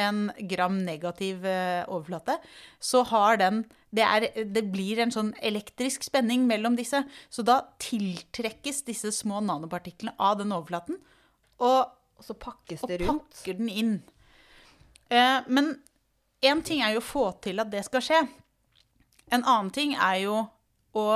[0.00, 2.38] en gram negativ eh, overflate,
[2.82, 3.64] så har den
[3.94, 7.04] det, er, det blir en sånn elektrisk spenning mellom disse.
[7.30, 10.98] Så da tiltrekkes disse små nanopartiklene av den overflaten,
[11.62, 13.30] og, Og så pakkes og det rundt.
[13.30, 13.94] pakker den inn.
[15.10, 15.76] Eh, men
[16.42, 18.20] én ting er jo å få til at det skal skje.
[19.30, 20.42] En annen ting er jo
[20.94, 21.08] å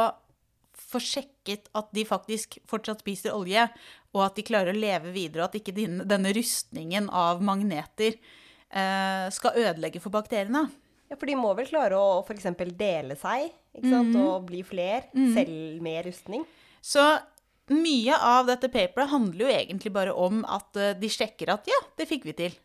[0.79, 3.67] få sjekket at de faktisk fortsatt spiser olje,
[4.15, 8.17] og at de klarer å leve videre, og at ikke denne rustningen av magneter
[9.33, 10.67] skal ødelegge for bakteriene.
[11.09, 12.45] Ja, For de må vel klare å f.eks.
[12.77, 13.49] dele seg
[13.79, 14.13] ikke sant?
[14.13, 14.23] Mhm.
[14.27, 16.45] og bli fler, selv med rustning.
[16.85, 17.05] Så
[17.73, 21.79] mye av dette paperet handler jo egentlig bare om at eh, de sjekker at ja,
[21.97, 22.57] det fikk vi til.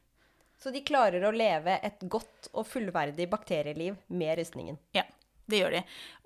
[0.59, 4.77] Så de klarer å leve et godt og fullverdig bakterieliv med rustningen.
[4.95, 5.03] Ja,
[5.51, 5.81] det gjør de.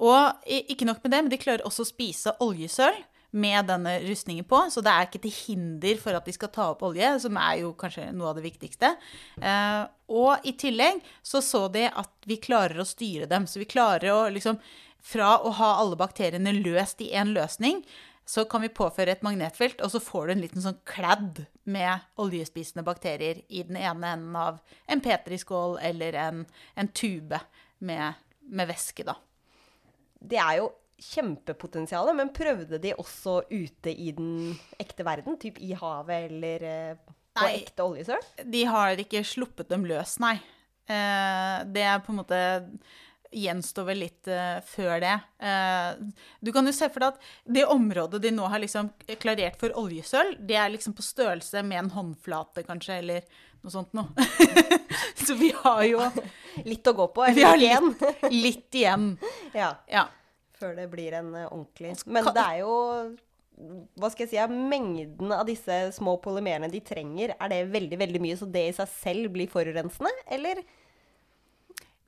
[0.06, 2.98] Og ikke nok med det, men de klarer også å spise oljesøl
[3.32, 6.70] med denne rustningen på, så det er ikke til hinder for at de skal ta
[6.72, 8.94] opp olje, som er jo kanskje noe av det viktigste.
[9.42, 9.84] Eh,
[10.16, 14.14] og i tillegg så så de at vi klarer å styre dem, så vi klarer
[14.16, 14.62] å liksom
[15.08, 17.84] Fra å ha alle bakteriene løst i én løsning,
[18.28, 22.02] så kan vi påføre et magnetfelt, og så får du en liten sånn kladd med
[22.20, 24.58] oljespisende bakterier i den ene enden av
[24.90, 26.42] en petriskål eller en,
[26.76, 27.40] en tube
[27.80, 29.16] med, med væske, da.
[30.20, 30.68] Det er jo
[31.02, 35.38] kjempepotensial, men prøvde de også ute i den ekte verden?
[35.42, 36.94] Typ i havet eller eh,
[37.38, 37.58] på Nei.
[37.62, 38.30] ekte oljesøl?
[38.46, 40.38] De har ikke sluppet dem løs, nei.
[40.88, 42.42] Eh, det er på en måte
[43.32, 45.16] gjenstår vel litt uh, før det.
[45.44, 46.00] Uh,
[46.40, 48.92] du kan jo se for deg at det området de nå har liksom
[49.22, 53.28] klarert for oljesøl, det er liksom på størrelse med en håndflate, kanskje, eller
[53.66, 54.28] noe sånt noe.
[55.28, 56.04] Så vi har jo
[56.66, 57.92] Litt å gå på, eller igjen?
[58.34, 59.12] litt igjen.
[59.54, 60.08] ja, Ja.
[60.60, 62.74] Før det blir en eh, ordentlig Men det er jo
[63.98, 68.20] hva skal jeg si, Mengden av disse små polymerene de trenger, er det veldig veldig
[68.22, 70.12] mye, så det i seg selv blir forurensende?
[70.30, 70.62] Eller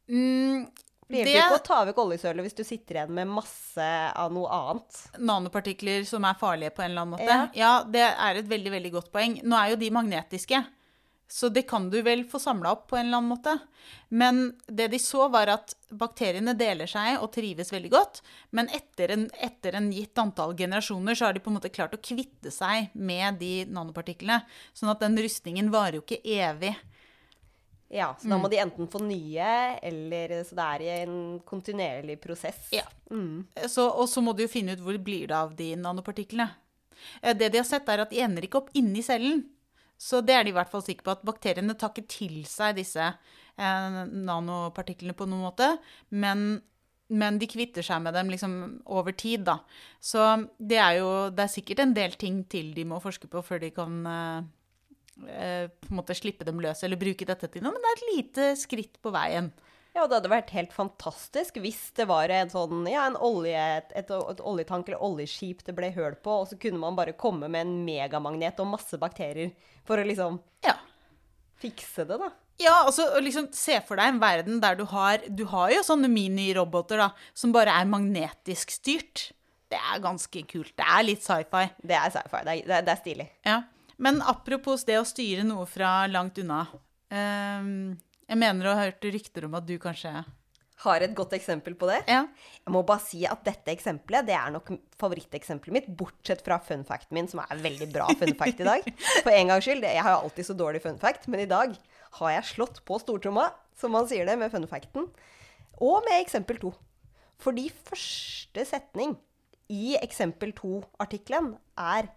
[0.09, 0.65] Mm,
[1.09, 3.85] det hjelper ikke å ta vekk oljesølet hvis du sitter igjen med masse
[4.17, 4.99] av noe annet?
[5.21, 7.29] nanopartikler som er farlige på en eller annen måte.
[7.29, 7.43] Ja.
[7.57, 9.39] Ja, det er et veldig, veldig godt poeng.
[9.45, 10.63] Nå er jo de magnetiske,
[11.31, 13.53] så det kan du vel få samla opp på en eller annen måte.
[14.09, 18.21] Men det de så, var at bakteriene deler seg og trives veldig godt.
[18.49, 21.93] Men etter en, etter en gitt antall generasjoner så har de på en måte klart
[21.93, 24.41] å kvitte seg med de nanopartiklene.
[24.73, 26.73] Sånn at den rustningen varer jo ikke evig.
[27.93, 29.51] Ja, så da må de enten få nye,
[29.85, 32.67] eller Så det er i en kontinuerlig prosess.
[32.73, 32.85] Ja.
[33.13, 33.45] Mm.
[33.69, 36.49] Så, og så må du jo finne ut hvor blir det av de nanopartiklene.
[37.21, 39.45] Eh, Det de har sett, er at de ender ikke opp inni cellen.
[39.99, 42.77] Så det er de i hvert fall sikre på, at bakteriene tar ikke til seg
[42.77, 45.73] disse eh, nanopartiklene på noen måte.
[46.15, 46.61] Men,
[47.11, 48.53] men de kvitter seg med dem liksom
[48.87, 49.57] over tid, da.
[49.99, 50.23] Så
[50.55, 53.59] det er jo Det er sikkert en del ting til de må forske på før
[53.65, 54.39] de kan eh,
[55.27, 57.75] eh, på en måte slippe dem løs eller bruke dette til noe.
[57.75, 59.51] Men det er et lite skritt på veien.
[59.99, 63.89] Ja, det hadde vært helt fantastisk hvis det var en sånn, ja, en olje, et,
[63.99, 67.49] et, et oljetank eller oljeskip det ble høl på, og så kunne man bare komme
[67.51, 69.51] med en megamagnet og masse bakterier
[69.83, 70.77] for å liksom Ja.
[71.59, 72.29] fikse det, da.
[72.59, 76.09] Ja, altså liksom se for deg en verden der du har Du har jo sånne
[76.11, 79.29] miniroboter da, som bare er magnetisk styrt.
[79.71, 80.73] Det er ganske kult.
[80.79, 81.65] Det er litt sci-fi.
[81.83, 82.41] Det er sci-fi.
[82.47, 83.27] Det, det, det er stilig.
[83.47, 83.59] Ja.
[84.01, 86.65] Men apropos det å styre noe fra langt unna.
[87.15, 87.97] ehm,
[88.29, 90.11] jeg mener å ha hørt rykter om at du kanskje
[90.79, 91.97] Har et godt eksempel på det.
[92.07, 92.21] Ja.
[92.63, 94.69] Jeg må bare si at dette eksempelet det er nok
[95.01, 98.87] favoritteksempelet mitt, bortsett fra fun facten min, som er veldig bra fun fact i dag.
[99.25, 99.83] For en gangs skyld.
[99.83, 101.73] Jeg har jo alltid så dårlig fun fact, men i dag
[102.21, 105.09] har jeg slått på stortromma, som man sier det, med fun facten.
[105.83, 106.71] Og med eksempel to.
[107.43, 109.17] Fordi første setning
[109.69, 112.07] i eksempel to-artikkelen er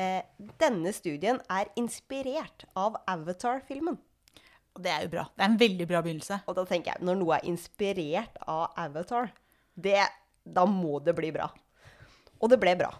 [0.00, 0.22] eh,
[0.60, 3.98] Denne studien er inspirert av Avatar-filmen.
[4.76, 5.24] Og det er jo bra.
[5.32, 6.42] Det er en veldig bra begynnelse.
[6.44, 9.32] Og da tenker jeg, når noe er inspirert av Avatar,
[9.72, 10.02] det,
[10.44, 11.48] da må det bli bra.
[12.36, 12.92] Og det ble bra.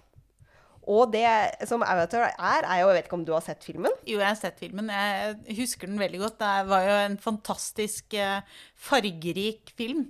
[0.87, 1.27] Og det
[1.67, 3.95] som Avatar er, er jo Jeg vet ikke om du har sett filmen?
[4.07, 4.89] Jo, jeg har sett filmen.
[4.89, 6.39] Jeg husker den veldig godt.
[6.41, 10.07] Det var jo en fantastisk eh, fargerik film.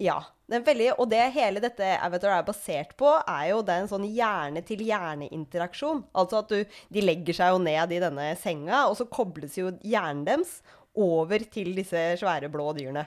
[0.00, 0.22] Ja.
[0.46, 6.04] Den veldig, og det hele dette Avatar er basert på, er jo den sånn hjerne-til-hjerne-interaksjon.
[6.14, 9.72] Altså at du, de legger seg jo ned i denne senga, og så kobles jo
[9.82, 10.60] hjernen deres
[11.02, 13.06] over til disse svære blå dyrene.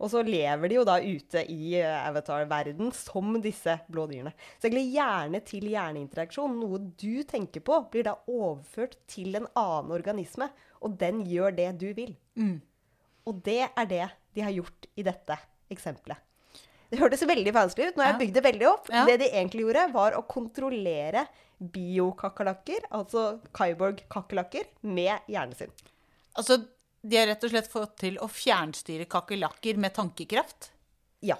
[0.00, 4.32] Og så lever de jo da ute i eh, Avatar-verden som disse blå dyrene.
[4.56, 10.48] Så egentlig hjerne-til-hjerne-interaksjon, noe du tenker på, blir da overført til en annen organisme,
[10.80, 12.14] og den gjør det du vil.
[13.28, 15.36] Og det er det de har gjort i dette
[15.70, 16.24] eksempelet.
[16.90, 18.88] Det hørtes veldig vanskelig ut Nå har jeg bygd det veldig opp.
[18.90, 19.04] Ja.
[19.06, 21.28] Det de egentlig gjorde, var å kontrollere
[21.60, 23.24] biokakerlakker, altså
[23.54, 25.74] Kyborg-kakerlakker, med hjernen sin.
[26.40, 26.56] Altså,
[27.02, 30.70] de har rett og slett fått til å fjernstyre kakerlakker med tankekraft.
[31.24, 31.38] Ja.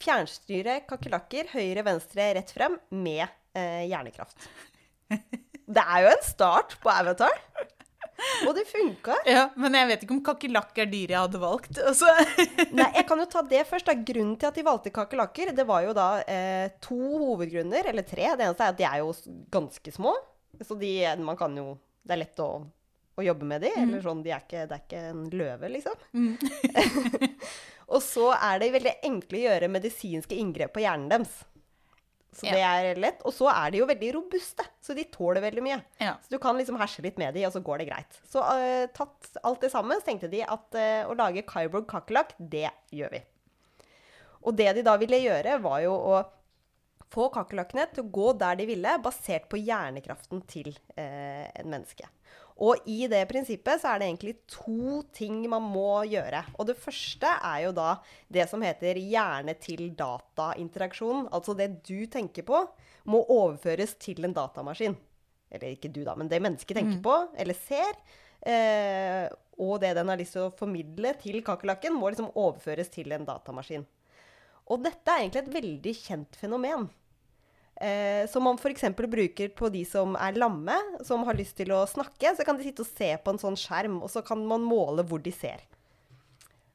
[0.00, 3.26] Fjernstyre kakerlakker høyre, venstre, rett frem med
[3.58, 4.48] eh, hjernekraft.
[5.70, 7.36] Det er jo en start på Avatar.
[8.46, 9.14] Og det funka.
[9.28, 11.78] Ja, Men jeg vet ikke om kakerlakk er dyret jeg hadde valgt.
[11.78, 12.10] Altså.
[12.78, 13.88] Nei, jeg kan jo ta det først.
[13.88, 13.94] da.
[13.94, 18.26] Grunnen til at de valgte kakerlakker, det var jo da eh, to hovedgrunner, eller tre.
[18.34, 19.14] Det eneste er at de er jo
[19.54, 20.16] ganske små.
[20.60, 20.92] Så de,
[21.22, 22.50] man kan jo Det er lett å,
[23.20, 23.70] å jobbe med de.
[23.82, 26.02] Eller sånn, de er ikke, det er ikke en løve, liksom.
[27.94, 31.38] og så er det veldig enkle å gjøre medisinske inngrep på hjernen deres.
[32.30, 32.52] Så Ja.
[32.54, 33.22] det er lett.
[33.26, 35.80] Og så er de jo veldig robuste, så de tåler veldig mye.
[35.98, 36.14] Ja.
[36.22, 38.20] Så du kan liksom herse litt med de, og så går det greit.
[38.30, 42.36] Så uh, tatt alt det sammen, så tenkte de at uh, å lage Kyborg kakerlakk,
[42.38, 43.24] det gjør vi.
[44.46, 46.20] Og det de da ville gjøre, var jo å
[47.10, 52.06] få kakerlakkene til å gå der de ville, basert på hjernekraften til eh, en menneske.
[52.60, 56.42] Og i det prinsippet så er det egentlig to ting man må gjøre.
[56.60, 57.90] Og det første er jo da
[58.28, 61.28] det som heter hjerne-til-data-interaksjon.
[61.32, 62.68] Altså det du tenker på,
[63.08, 64.96] må overføres til en datamaskin.
[65.50, 67.94] Eller ikke du, da, men det mennesket tenker på eller ser.
[68.44, 69.26] Eh,
[69.60, 73.26] og det den har lyst til å formidle til kakerlakken, må liksom overføres til en
[73.28, 73.84] datamaskin.
[74.70, 76.82] Og dette er egentlig et veldig kjent fenomen.
[77.80, 78.82] Eh, som man f.eks.
[78.96, 80.76] bruker på de som er lamme,
[81.06, 82.34] som har lyst til å snakke.
[82.36, 85.06] Så kan de sitte og se på en sånn skjerm, og så kan man måle
[85.08, 85.64] hvor de ser.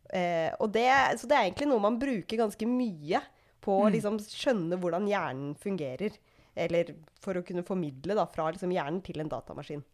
[0.10, 0.90] Eh, og det,
[1.22, 3.22] så det er egentlig noe man bruker ganske mye
[3.66, 6.18] på å liksom skjønne hvordan hjernen fungerer.
[6.56, 9.86] Eller for å kunne formidle da, fra liksom hjernen til en datamaskin.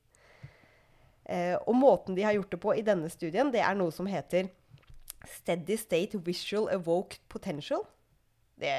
[1.26, 4.08] Eh, og måten de har gjort det på i denne studien, det er noe som
[4.10, 4.48] heter
[5.28, 7.84] Steady State Visual Evoked Potential.
[8.62, 8.74] Det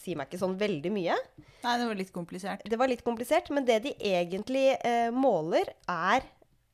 [0.00, 1.16] sier meg ikke sånn veldig mye.
[1.62, 2.64] Nei, det var litt komplisert.
[2.64, 6.24] Det var litt komplisert, men det de egentlig eh, måler, er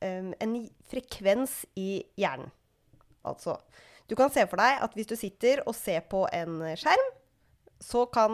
[0.03, 0.55] eh, en
[0.91, 2.51] frekvens i hjernen.
[3.27, 3.57] Altså,
[4.07, 7.11] du kan se for deg at hvis du sitter og ser på en skjerm,
[7.83, 8.33] så, kan,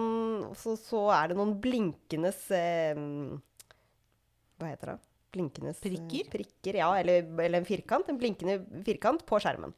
[0.58, 2.30] så, så er det noen blinkende
[4.60, 4.98] Hva heter det?
[5.34, 6.30] Blinkende Prikker?
[6.34, 8.10] prikker ja, eller, eller en firkant.
[8.10, 9.74] En blinkende firkant på skjermen.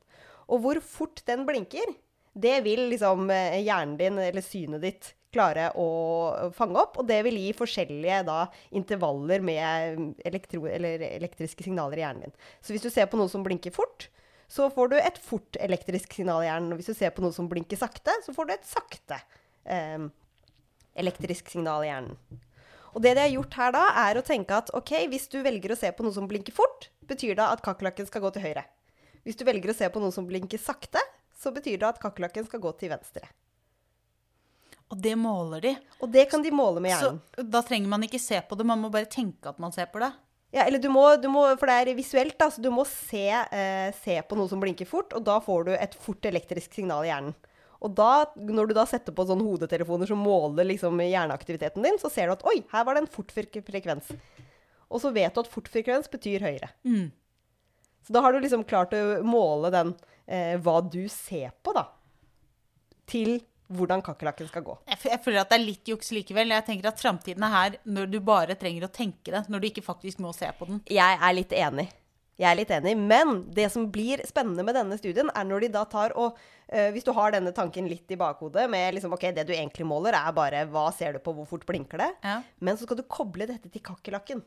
[0.51, 1.91] Og hvor fort den blinker,
[2.33, 6.99] det vil liksom eh, hjernen din, eller synet ditt, klare å fange opp.
[7.01, 8.45] Og det vil gi forskjellige da,
[8.77, 12.35] intervaller med elektro, eller elektriske signaler i hjernen din.
[12.63, 14.09] Så hvis du ser på noe som blinker fort,
[14.51, 16.73] så får du et fort elektrisk signal i hjernen.
[16.73, 19.19] Og hvis du ser på noe som blinker sakte, så får du et sakte
[19.63, 20.09] eh,
[20.99, 22.41] elektrisk signal i hjernen.
[22.91, 25.71] Og det de har gjort her da, er å tenke at ok, hvis du velger
[25.71, 28.65] å se på noe som blinker fort, betyr det at kakerlakken skal gå til høyre.
[29.23, 30.99] Hvis du velger å se på noe som blinker sakte,
[31.41, 33.25] så betyr det at kakerlakken skal gå til venstre.
[34.91, 35.71] Og det måler de.
[36.03, 37.49] Og det kan de måle med Så hjernen.
[37.53, 40.01] da trenger man ikke se på det, man må bare tenke at man ser på
[40.03, 40.11] det.
[40.51, 43.23] Ja, eller du må, du må, for det er visuelt, da, så du må se,
[43.31, 47.05] eh, se på noe som blinker fort, og da får du et fort elektrisk signal
[47.07, 47.37] i hjernen.
[47.81, 52.11] Og da, når du da setter på sånne hodetelefoner som måler liksom hjerneaktiviteten din, så
[52.13, 54.11] ser du at oi, her var det en fort frekvens.
[54.91, 56.69] Og så vet du at fort frekvens betyr høyere.
[56.83, 57.07] Mm.
[58.05, 59.95] Så da har du liksom klart å måle den,
[60.25, 61.87] eh, hva du ser på, da,
[63.09, 63.39] til
[63.71, 64.75] hvordan kakerlakken skal gå.
[64.89, 66.51] Jeg, jeg føler at det er litt juks likevel.
[66.51, 69.71] Jeg tenker at framtiden er her når du bare trenger å tenke det, når du
[69.71, 70.81] ikke faktisk må se på den.
[70.91, 71.87] Jeg er litt enig.
[72.41, 75.69] Jeg er litt enig, Men det som blir spennende med denne studien, er når de
[75.75, 79.27] da tar og eh, Hvis du har denne tanken litt i bakhodet med liksom, ok,
[79.35, 82.09] det du egentlig måler, er bare hva ser du på, hvor fort blinker det?
[82.25, 82.39] Ja.
[82.59, 84.41] Men så skal du koble dette til kakerlakken.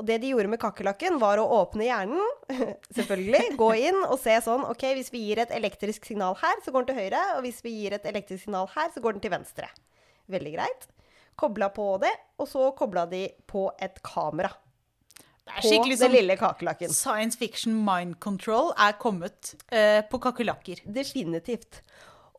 [0.00, 2.30] Og det de gjorde med kakerlakken, var å åpne hjernen,
[2.96, 6.72] selvfølgelig, gå inn og se sånn OK, hvis vi gir et elektrisk signal her, så
[6.72, 7.22] går den til høyre.
[7.36, 9.68] Og hvis vi gir et elektrisk signal her, så går den til venstre.
[10.32, 10.88] Veldig greit.
[11.36, 16.02] Kobla på det, og så kobla de på et kamera Det er på skikkelig den
[16.02, 16.92] sånn lille kakerlakken.
[16.92, 20.84] science fiction mind control er kommet eh, på kakerlakker.
[20.84, 21.82] Definitivt.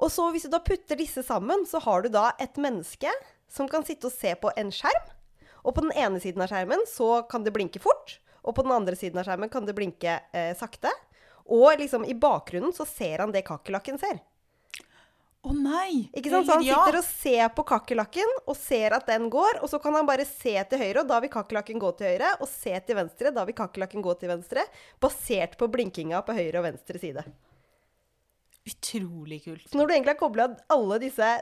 [0.01, 3.11] Og så hvis du da putter disse sammen, så har du da et menneske
[3.51, 5.11] som kan sitte og se på en skjerm.
[5.63, 8.75] Og på den ene siden av skjermen så kan det blinke fort, og på den
[8.75, 10.91] andre siden av skjermen kan det blinke eh, sakte.
[11.51, 14.21] Og liksom i bakgrunnen så ser han det kakerlakken ser.
[15.43, 16.07] Å nei!
[16.15, 16.47] Ikke sant?
[16.47, 19.95] Så han sitter og ser på kakerlakken og ser at den går, og så kan
[19.97, 22.99] han bare se til høyre, og da vil kakerlakken gå til høyre, og se til
[22.99, 24.63] venstre, da vil kakerlakken gå til venstre,
[25.03, 27.25] basert på blinkinga på høyre og venstre side.
[28.63, 29.67] Utrolig kult.
[29.67, 31.33] Så når du egentlig har kobla alle disse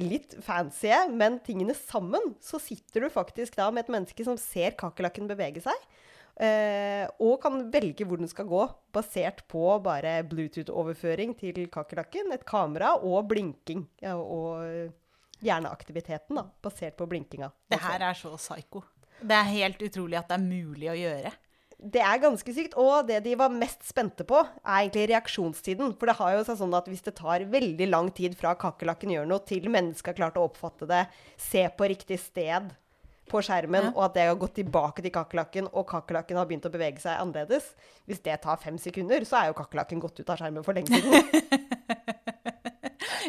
[0.00, 4.76] litt fancy, men tingene sammen, så sitter du faktisk da med et menneske som ser
[4.78, 5.86] kakerlakken bevege seg,
[6.42, 8.66] eh, og kan velge hvor den skal gå,
[8.96, 13.86] basert på bare Bluetooth-overføring til kakerlakken, et kamera og blinking.
[14.04, 14.92] Ja, og
[15.44, 17.50] hjerneaktiviteten, da, basert på blinkinga.
[17.70, 18.84] Det her er så psycho.
[19.16, 21.32] Det er helt utrolig at det er mulig å gjøre.
[21.76, 22.74] Det er ganske sykt.
[22.80, 25.92] Og det de var mest spente på, er egentlig reaksjonstiden.
[26.00, 29.12] For det har jo seg sånn at hvis det tar veldig lang tid fra kakerlakken
[29.12, 31.04] gjør noe, til mennesket har klart å oppfatte det,
[31.36, 32.72] se på riktig sted
[33.26, 33.92] på skjermen, Ja.
[33.96, 37.18] og at det har gått tilbake til kakerlakken, og kakerlakken har begynt å bevege seg
[37.18, 37.74] annerledes
[38.06, 40.94] Hvis det tar fem sekunder, så er jo kakerlakken gått ut av skjermen for lenge
[40.94, 42.22] siden.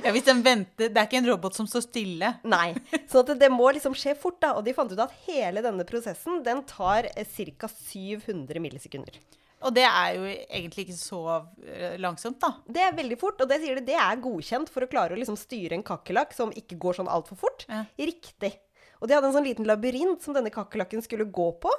[0.08, 2.34] Ja, hvis den venter Det er ikke en robot som står stille.
[2.48, 2.70] Nei.
[3.12, 4.54] Så at det, det må liksom skje fort, da.
[4.58, 7.28] Og de fant ut at hele denne prosessen, den tar eh,
[7.60, 7.68] ca.
[7.68, 9.20] 700 millisekunder.
[9.66, 11.20] Og det er jo egentlig ikke så
[11.66, 12.52] eh, langsomt, da.
[12.70, 15.20] Det er veldig fort, og det sier de, det er godkjent for å klare å
[15.20, 17.84] liksom styre en kakerlakk som ikke går sånn altfor fort, Ja.
[17.98, 18.54] riktig.
[19.02, 21.74] Og de hadde en sånn liten labyrint som denne kakerlakken skulle gå på.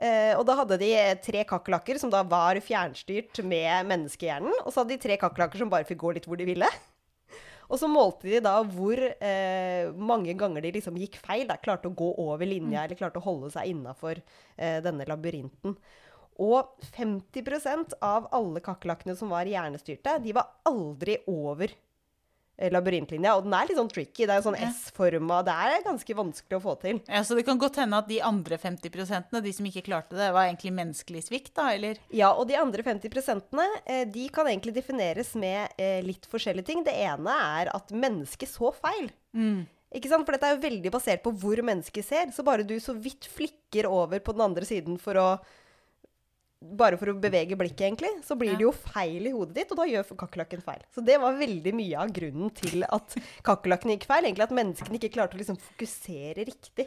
[0.00, 4.62] Eh, og da hadde de eh, tre kakerlakker som da var fjernstyrt med menneskehjernen.
[4.64, 6.68] Og så hadde de tre kakerlakker som bare fikk gå litt hvor de ville.
[7.70, 11.46] Og så målte de da hvor eh, mange ganger de liksom gikk feil.
[11.46, 15.76] Da, klarte å gå over linja eller klarte å holde seg innafor eh, denne labyrinten.
[16.40, 21.74] Og 50% av alle kakerlakkene som var hjernestyrte, de var aldri over
[22.72, 23.34] labyrintlinja.
[23.38, 24.26] Og den er litt sånn tricky.
[24.28, 25.40] Det er sånn S-forma.
[25.46, 27.00] Det er ganske vanskelig å få til.
[27.08, 30.30] Ja, Så det kan godt hende at de andre 50% de som ikke klarte det,
[30.34, 32.00] var egentlig menneskelig svikt, da, eller?
[32.14, 33.08] Ja, og de andre 50
[33.86, 36.84] eh, de kan egentlig defineres med eh, litt forskjellige ting.
[36.84, 39.10] Det ene er at mennesket så feil.
[39.90, 40.26] Ikke sant?
[40.26, 42.30] For dette er jo veldig basert på hvor mennesket ser.
[42.34, 45.30] Så bare du så vidt flikker over på den andre siden for å
[46.60, 49.78] bare for å bevege blikket, egentlig, så blir det jo feil i hodet ditt, og
[49.80, 50.82] da gjør kakerlakken feil.
[50.92, 53.16] Så det var veldig mye av grunnen til at
[53.48, 54.28] kakerlakken gikk feil.
[54.28, 56.84] Egentlig at menneskene ikke klarte å liksom fokusere riktig.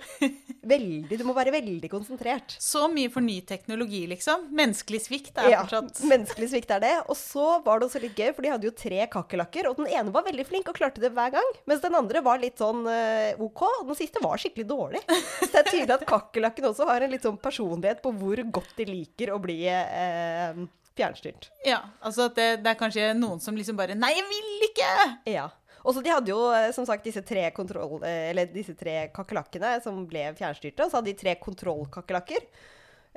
[0.64, 2.54] Veldig, Du må være veldig konsentrert.
[2.62, 4.46] Så mye for ny teknologi, liksom.
[4.54, 6.94] Menneskelig svikt er Ja, fortsatt menneskelig svikt er det.
[7.08, 9.90] Og så var det også litt gøy, for de hadde jo tre kakerlakker, og den
[9.90, 12.86] ene var veldig flink og klarte det hver gang, mens den andre var litt sånn
[12.90, 15.04] eh, OK, og den siste var skikkelig dårlig.
[15.42, 18.78] Så det er tydelig at kakerlakken også har en litt sånn personlighet på hvor godt
[18.78, 20.64] de liker å bli eh,
[20.98, 21.50] fjernstyrt.
[21.66, 24.94] Ja, altså at det, det er kanskje noen som liksom bare Nei, jeg vil ikke!
[25.34, 25.50] Ja.
[25.84, 29.10] Og så De hadde jo eh, som sagt disse tre, kontroll, eh, eller disse tre
[29.16, 30.86] kakerlakkene som ble fjernstyrte.
[30.86, 32.46] Og så hadde de tre kontrollkakerlakker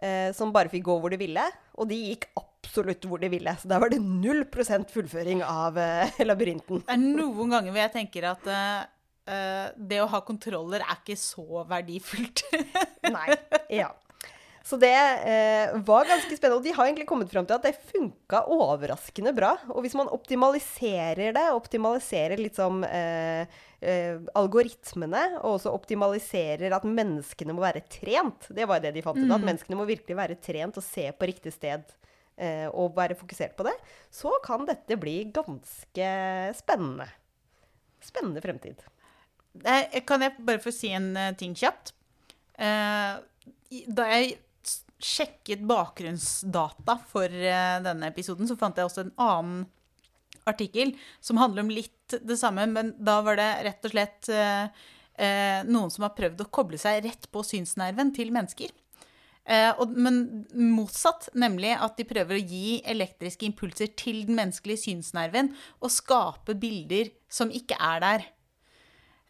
[0.03, 1.45] eh, som bare fikk gå hvor de ville.
[1.79, 3.55] Og de gikk absolutt hvor de ville.
[3.61, 6.83] Så der var det null prosent fullføring av eh, labyrinten.
[6.83, 8.81] Det er noen ganger hvor jeg tenker at eh,
[9.31, 12.49] eh, det å ha kontroller er ikke så verdifullt.
[13.15, 13.29] Nei.
[13.79, 13.93] Ja.
[14.67, 16.59] Så det eh, var ganske spennende.
[16.59, 19.53] Og de har egentlig kommet fram til at det funka overraskende bra.
[19.71, 23.47] Og hvis man optimaliserer det, optimaliserer liksom eh,
[23.79, 29.21] eh, algoritmene, og også optimaliserer at menneskene må være trent Det var det de fant
[29.23, 29.31] ut.
[29.37, 31.87] At menneskene må virkelig være trent og se på riktig sted.
[32.37, 33.77] eh, og være fokusert på det.
[34.13, 36.09] Så kan dette bli ganske
[36.59, 37.07] spennende.
[38.03, 38.83] Spennende fremtid.
[39.65, 41.95] Eh, Kan jeg bare få si en eh, ting kjapt?
[42.59, 43.23] Uh,
[43.95, 44.37] Da jeg
[45.07, 49.65] sjekket bakgrunnsdata for eh, denne episoden, så fant jeg også en annen
[50.47, 50.95] artikkel
[51.25, 54.67] som handler om litt det samme, men da var det rett og slett eh,
[55.19, 58.75] eh, noen som har prøvd å koble seg rett på synsnerven til mennesker.
[59.47, 64.89] Eh, og, men motsatt, nemlig at de prøver å gi elektriske impulser til den menneskelige
[64.89, 68.27] synsnerven og skape bilder som ikke er der.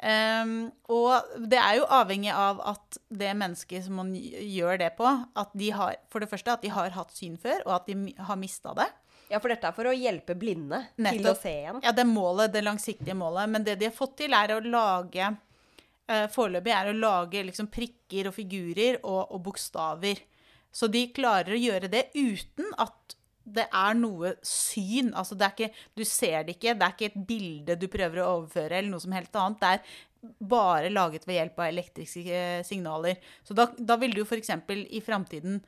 [0.05, 0.57] Ehm,
[0.93, 5.57] og det er jo avhengig av at det mennesket som man gjør det på, at
[5.57, 8.41] de har, for det første at de har hatt syn før, og at de har
[8.41, 8.91] mista det.
[9.31, 11.81] Ja, for dette er for å hjelpe blinde til å se igjen.
[11.83, 13.51] Ja, det er målet, det langsiktige målet.
[13.51, 17.67] Men det de har fått til, er å lage uh, Foreløpig er å lage liksom
[17.73, 20.23] prikker og figurer og, og bokstaver.
[20.71, 23.16] Så de klarer å gjøre det uten at
[23.47, 25.13] det er noe syn.
[25.15, 28.79] Altså ikke, du ser det ikke, det er ikke et bilde du prøver å overføre,
[28.79, 29.63] eller noe som helt annet.
[29.63, 33.21] Det er bare laget ved hjelp av elektriske eh, signaler.
[33.47, 34.51] Så da, da vil du f.eks.
[34.71, 35.61] i framtiden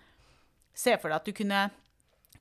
[0.79, 1.69] se for deg at du kunne,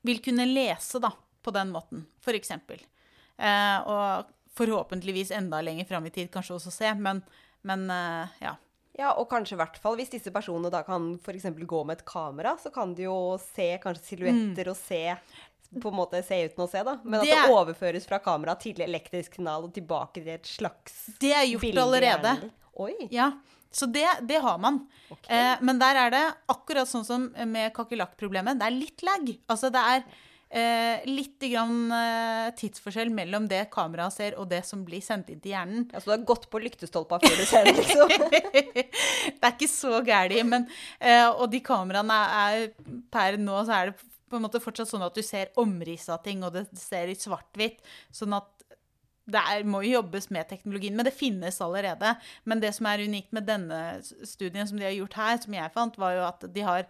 [0.06, 1.12] vil kunne lese da,
[1.42, 2.54] på den måten, f.eks.
[2.58, 7.22] Eh, og forhåpentligvis enda lenger fram i tid kanskje også se, men,
[7.66, 8.56] men eh, ja.
[8.98, 11.44] Ja, og kanskje i hvert fall hvis disse personene da kan f.eks.
[11.70, 15.02] gå med et kamera, så kan de jo se kanskje silhuetter og se
[15.68, 16.94] på en måte se uten å se, da.
[17.04, 20.48] Men Det at det er- overføres fra kamera til elektrisk signal og tilbake til et
[20.48, 22.50] slags Det er gjort bilde allerede.
[22.80, 22.94] Oi.
[23.12, 23.32] Ja,
[23.70, 24.86] så det, det har man.
[25.12, 25.28] Okay.
[25.36, 28.58] Eh, men der er det akkurat sånn som med kakerlakkproblemet.
[28.58, 29.28] Det er litt lag.
[29.50, 30.04] Altså det er
[30.50, 35.40] eh, litt grann, eh, tidsforskjell mellom det kameraet ser og det som blir sendt inn
[35.44, 35.86] til hjernen.
[35.92, 38.14] Ja, så du har gått på lyktestolpa før du ser det, liksom?
[39.38, 40.02] det er ikke så
[40.48, 40.68] men
[41.00, 42.70] eh, Og de kameraene er
[43.12, 46.22] Per nå så er det på en måte fortsatt sånn at du ser omrisset av
[46.24, 47.80] ting, og det ser i svart-hvitt.
[48.12, 48.50] Sånn at
[49.28, 52.14] det er, må jo jobbes med teknologien, men det finnes allerede.
[52.48, 55.74] Men det som er unikt med denne studien som de har gjort her, som jeg
[55.74, 56.88] fant, var jo at de har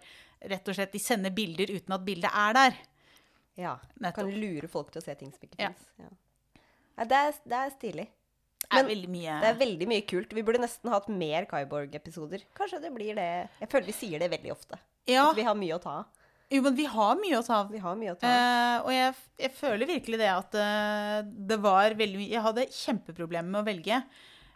[0.50, 2.78] rett og slett De sender bilder uten at bildet er der.
[3.58, 3.76] Ja.
[3.98, 4.22] Nettopp.
[4.22, 5.72] Kan lure folk til å se ting som ikke Ja.
[5.74, 5.88] fins.
[5.98, 6.10] Ja.
[6.98, 8.06] Ja, det, er, det er stilig.
[8.68, 10.32] Det er veldig mye Det er veldig mye kult.
[10.34, 12.42] Vi burde nesten hatt mer Kyborg-episoder.
[12.58, 13.28] Kanskje det blir det
[13.62, 14.78] Jeg føler vi sier det veldig ofte.
[15.08, 16.06] Ja, At vi har mye å ta av.
[16.50, 17.70] jo, men vi har mye å ta av.
[17.72, 18.34] Vi har mye å ta av.
[18.34, 19.14] Eh, og jeg,
[19.46, 23.66] jeg føler virkelig det at eh, det var veldig mye Jeg hadde kjempeproblemer med å
[23.70, 24.02] velge.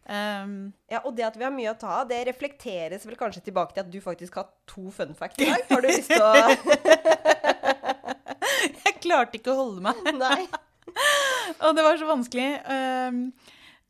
[0.02, 3.44] Um, Ja, og det at vi har mye å ta av, det reflekteres vel kanskje
[3.46, 5.62] tilbake til at du faktisk har to fun facts i dag?
[5.70, 6.32] Har du lyst til å
[8.86, 10.00] jeg klarte ikke å holde meg.
[10.22, 10.46] Nei.
[11.64, 12.48] Og det var så vanskelig.
[12.66, 13.26] Um,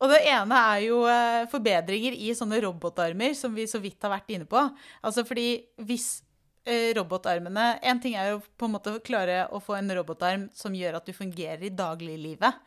[0.02, 4.10] og det ene er jo eh, forbedringer i sånne robotarmer, som vi så vidt har
[4.10, 4.58] vært inne på.
[5.06, 6.24] Altså fordi hvis
[6.66, 10.48] eh, robotarmene En ting er jo på en måte å klare å få en robotarm
[10.58, 12.58] som gjør at du fungerer i dagliglivet.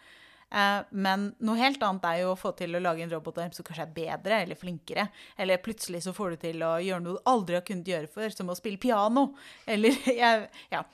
[0.55, 3.67] Eh, men noe helt annet er jo å få til å lage en robotarm som
[3.67, 5.09] kanskje er bedre eller flinkere.
[5.35, 8.31] Eller plutselig så får du til å gjøre noe du aldri har kunnet gjøre før,
[8.31, 9.33] som å spille piano.
[9.67, 10.85] Eller Ja.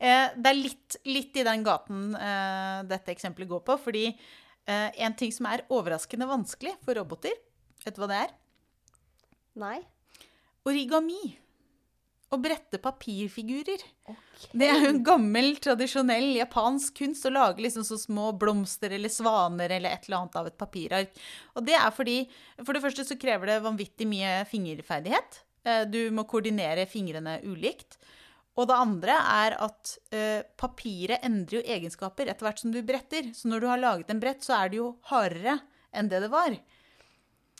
[0.00, 3.76] Eh, det er litt, litt i den gaten eh, dette eksempelet går på.
[3.84, 7.36] Fordi eh, en ting som er overraskende vanskelig for roboter,
[7.84, 8.34] vet du hva det er?
[9.60, 9.78] Nei.
[10.68, 11.20] Origami.
[12.30, 13.80] Å brette papirfigurer.
[14.06, 14.50] Okay.
[14.54, 19.10] Det er jo en gammel, tradisjonell japansk kunst å lage liksom så små blomster eller
[19.10, 21.10] svaner eller et eller annet av et papirark.
[21.58, 22.20] Og det er fordi
[22.62, 25.40] For det første så krever det vanvittig mye fingerferdighet.
[25.66, 27.98] Eh, Du må koordinere fingrene ulikt.
[28.60, 33.30] Og det andre er at eh, papiret endrer jo egenskaper etter hvert som du bretter.
[33.36, 35.56] Så når du har laget en brett, så er det jo hardere
[35.96, 36.54] enn det det var.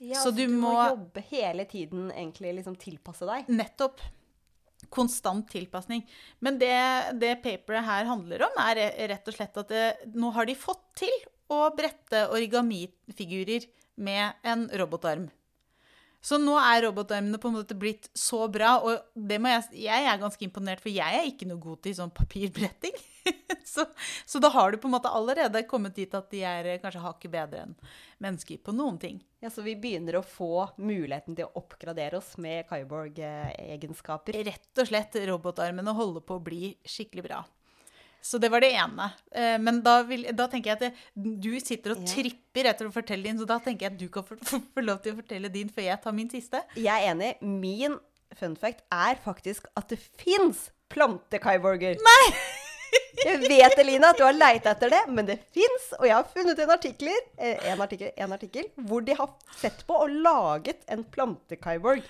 [0.00, 3.48] Ja, Så så du du må må- jobbe hele tiden, egentlig liksom tilpasse deg.
[3.52, 4.00] Nettopp.
[4.88, 6.06] Konstant tilpasning.
[6.40, 6.72] Men det,
[7.20, 8.80] det paperet her handler om, er
[9.12, 9.82] rett og slett at det,
[10.16, 11.12] nå har de fått til
[11.52, 13.66] å brette origamifigurer
[14.00, 15.28] med en robotarm.
[16.20, 20.08] Så nå er robotarmene på en måte blitt så bra, og det må jeg, jeg
[20.10, 22.98] er ganske imponert, for jeg er ikke noe god til sånn papirbretting.
[23.72, 23.86] så,
[24.28, 27.04] så da har du på en måte allerede kommet dit at de er eh, kanskje
[27.04, 27.74] hakket bedre enn
[28.20, 29.22] mennesker på noen ting.
[29.40, 34.42] Ja, Så vi begynner å få muligheten til å oppgradere oss med Kyborg-egenskaper.
[34.44, 37.40] rett og slett robotarmene holder på å bli skikkelig bra.
[38.22, 39.10] Så det var det ene.
[39.32, 42.94] Eh, Men da, vil, da tenker jeg at det, du sitter og tripper etter å
[42.94, 45.70] fortelle din, så da tenker jeg at du kan få lov til å fortelle din
[45.72, 46.62] før jeg tar min siste.
[46.76, 47.34] Jeg er enig.
[47.40, 47.96] Min
[48.38, 52.00] fun fact er faktisk at det fins plante-kyborger.
[52.02, 52.24] Nei!
[53.20, 55.90] Jeg vet, Elina, at du har leita etter det, men det fins.
[55.98, 59.84] Og jeg har funnet en, artikler, eh, en, artikkel, en artikkel hvor de har sett
[59.86, 62.02] på og laget en plante-kyborg.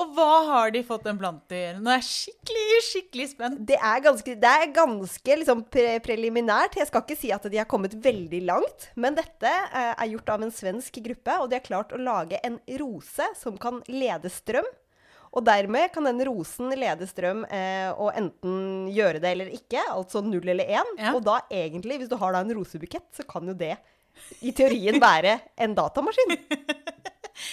[0.00, 1.76] Og hva har de fått en blant til?
[1.82, 3.62] Nå er jeg skikkelig, skikkelig spent.
[3.68, 6.78] Det er ganske, det er ganske liksom pre preliminært.
[6.80, 8.88] Jeg skal ikke si at de har kommet veldig langt.
[8.96, 12.40] Men dette eh, er gjort av en svensk gruppe, og de har klart å lage
[12.46, 14.68] en rose som kan lede strøm.
[15.32, 20.20] Og dermed kan den rosen lede strøm eh, og enten gjøre det eller ikke, altså
[20.24, 20.96] null eller én.
[20.98, 21.14] Ja.
[21.16, 23.76] Og da egentlig, hvis du har da en rosebukett, så kan jo det
[24.44, 26.36] i teorien være en datamaskin.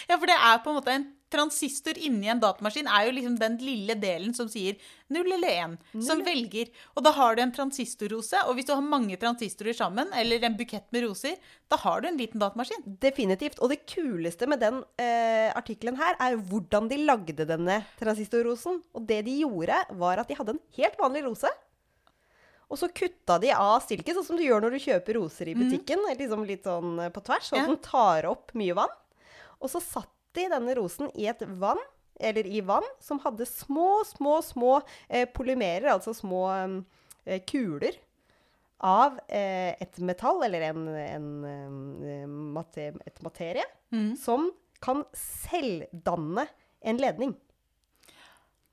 [0.09, 3.35] Ja, for det er på en måte en transistor inni en datamaskin er jo liksom
[3.39, 4.75] den lille delen som sier
[5.13, 5.75] null eller én,
[6.05, 6.69] som velger.
[6.97, 10.57] Og da har du en transistorrose, og hvis du har mange transistorer sammen, eller en
[10.57, 11.37] bukett med roser,
[11.69, 12.83] da har du en liten datamaskin.
[13.01, 13.57] Definitivt.
[13.61, 18.81] Og det kuleste med den eh, artikkelen her, er hvordan de lagde denne transistorrosen.
[18.93, 21.49] Og det de gjorde, var at de hadde en helt vanlig rose.
[22.69, 25.55] Og så kutta de av stilken, sånn som du gjør når du kjøper roser i
[25.57, 26.03] butikken.
[26.19, 27.65] Liksom litt sånn eh, på tvers, sånn Ja.
[27.65, 28.93] at den tar opp mye vann.
[29.59, 31.79] Og så satt de denne rosen i et vann,
[32.19, 34.77] eller i vann, som hadde små, små, små
[35.07, 37.95] eh, polymerer, altså små eh, kuler
[38.83, 41.29] av eh, et metall, eller en, en,
[42.03, 42.25] eh,
[42.55, 43.63] mate, et materie,
[44.19, 44.49] som
[44.83, 46.45] kan selvdanne
[46.87, 47.33] en ledning.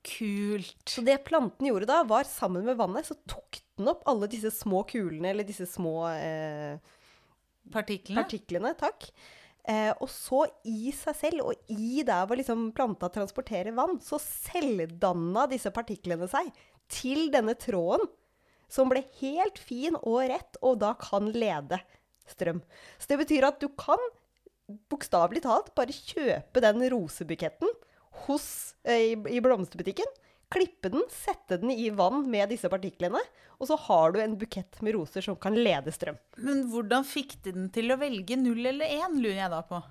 [0.07, 0.85] Kult.
[0.87, 4.51] Så det planten gjorde da, var sammen med vannet, så tok den opp alle disse
[4.55, 6.77] små kulene, eller disse små eh,
[7.73, 8.21] Partiklene.
[8.23, 9.09] partiklene, takk.
[9.67, 14.19] Eh, og så i seg selv, og i der hvor liksom planta transporterer vann, så
[14.21, 16.53] selvdanna disse partiklene seg
[16.91, 18.07] til denne tråden,
[18.71, 21.81] som ble helt fin og rett, og da kan lede
[22.27, 22.61] strøm.
[22.99, 23.99] Så det betyr at du kan
[24.91, 27.71] bokstavelig talt bare kjøpe den rosebuketten
[28.25, 28.47] hos,
[28.87, 30.07] eh, i, i blomsterbutikken.
[30.53, 33.19] Klippe den, sette den i vann med disse partiklene,
[33.57, 36.19] og så har du en bukett med roser som kan lede strøm.
[36.39, 39.81] Men hvordan fikk de den til å velge null eller én, lurer jeg da på.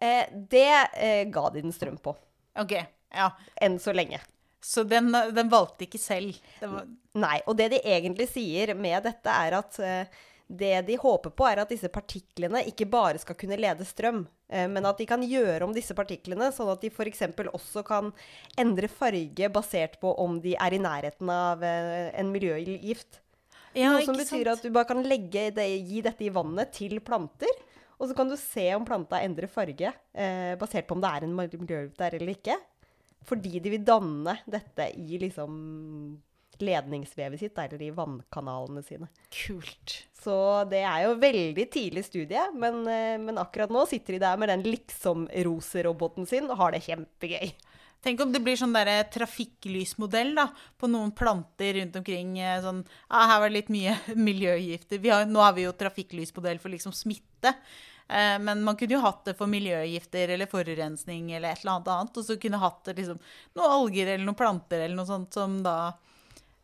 [0.00, 2.14] Eh, det eh, ga de den strøm på.
[2.60, 2.76] Ok,
[3.14, 3.30] ja.
[3.60, 4.20] Enn så lenge.
[4.62, 6.36] Så den, den valgte ikke selv.
[6.60, 6.88] Det var,
[7.18, 7.38] Nei.
[7.48, 11.62] Og det de egentlig sier med dette, er at eh, det de håper på, er
[11.62, 14.24] at disse partiklene ikke bare skal kunne lede strøm,
[14.70, 17.22] men at de kan gjøre om disse partiklene, sånn at de f.eks.
[17.52, 18.10] også kan
[18.58, 23.20] endre farge basert på om de er i nærheten av eh, en miljøgift.
[23.74, 24.58] ja, Noe som betyr sant?
[24.58, 27.52] at du bare kan legge det, gi dette i vannet til planter.
[28.00, 31.26] Og så kan du se om planta endrer farge eh, basert på om det er
[31.26, 32.56] en miljøgift der eller ikke.
[33.28, 35.52] Fordi de vil danne dette i liksom
[36.64, 39.08] ledningsvevet sitt, eller i vannkanalene sine.
[39.34, 39.96] Kult.
[40.20, 40.34] Så
[40.68, 44.50] det er jo veldig tidlig studie, men, eh, men akkurat nå sitter de der med
[44.52, 47.52] den liksom-roseroboten sin og har det kjempegøy.
[48.00, 50.46] Tenk om det blir sånn derre trafikklysmodell da,
[50.80, 52.38] på noen planter rundt omkring.
[52.40, 53.96] eh, Sånn, ah, her var det litt mye
[54.28, 54.98] miljøgifter.
[54.98, 57.52] Vi har, nå har vi jo trafikklysmodell for liksom smitte.
[58.08, 61.92] Eh, men man kunne jo hatt det for miljøgifter eller forurensning eller et eller annet
[61.92, 62.16] annet.
[62.16, 63.20] Og så kunne hatt det liksom
[63.54, 65.76] noen alger eller noen planter eller noe sånt som da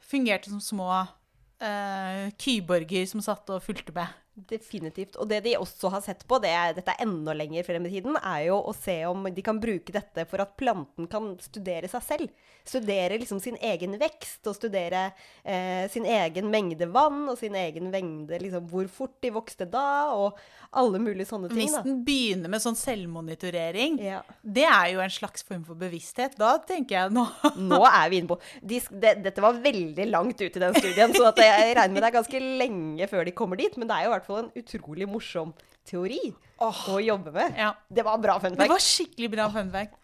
[0.06, 4.12] fungerte som små uh, kyborger som satt og fulgte med.
[4.36, 5.16] Definitivt.
[5.16, 7.92] Og det de også har sett på, det er, dette er enda lenger frem i
[7.94, 11.88] tiden, er jo å se om de kan bruke dette for at planten kan studere
[11.88, 12.34] seg selv.
[12.66, 15.06] Studere liksom sin egen vekst, og studere
[15.46, 19.86] eh, sin egen mengde vann, og sin egen mengde liksom hvor fort de vokste da,
[20.12, 20.36] og
[20.76, 21.62] alle mulige sånne ting.
[21.70, 24.20] Hvis den begynner med sånn selvmonitorering, Ja.
[24.42, 26.36] det er jo en slags form for bevissthet.
[26.36, 27.24] Da tenker jeg nå
[27.70, 31.14] Nå er vi inne på de, det, Dette var veldig langt ut i den studien,
[31.16, 33.76] så at jeg regner med det er ganske lenge før de kommer dit.
[33.80, 35.54] Men det er jo i hvert fall en utrolig morsom
[35.86, 37.54] teori å jobbe med.
[37.60, 37.68] Ja.
[37.92, 38.62] Det var bra fun fact.
[38.64, 39.98] Det var skikkelig bra fun fact.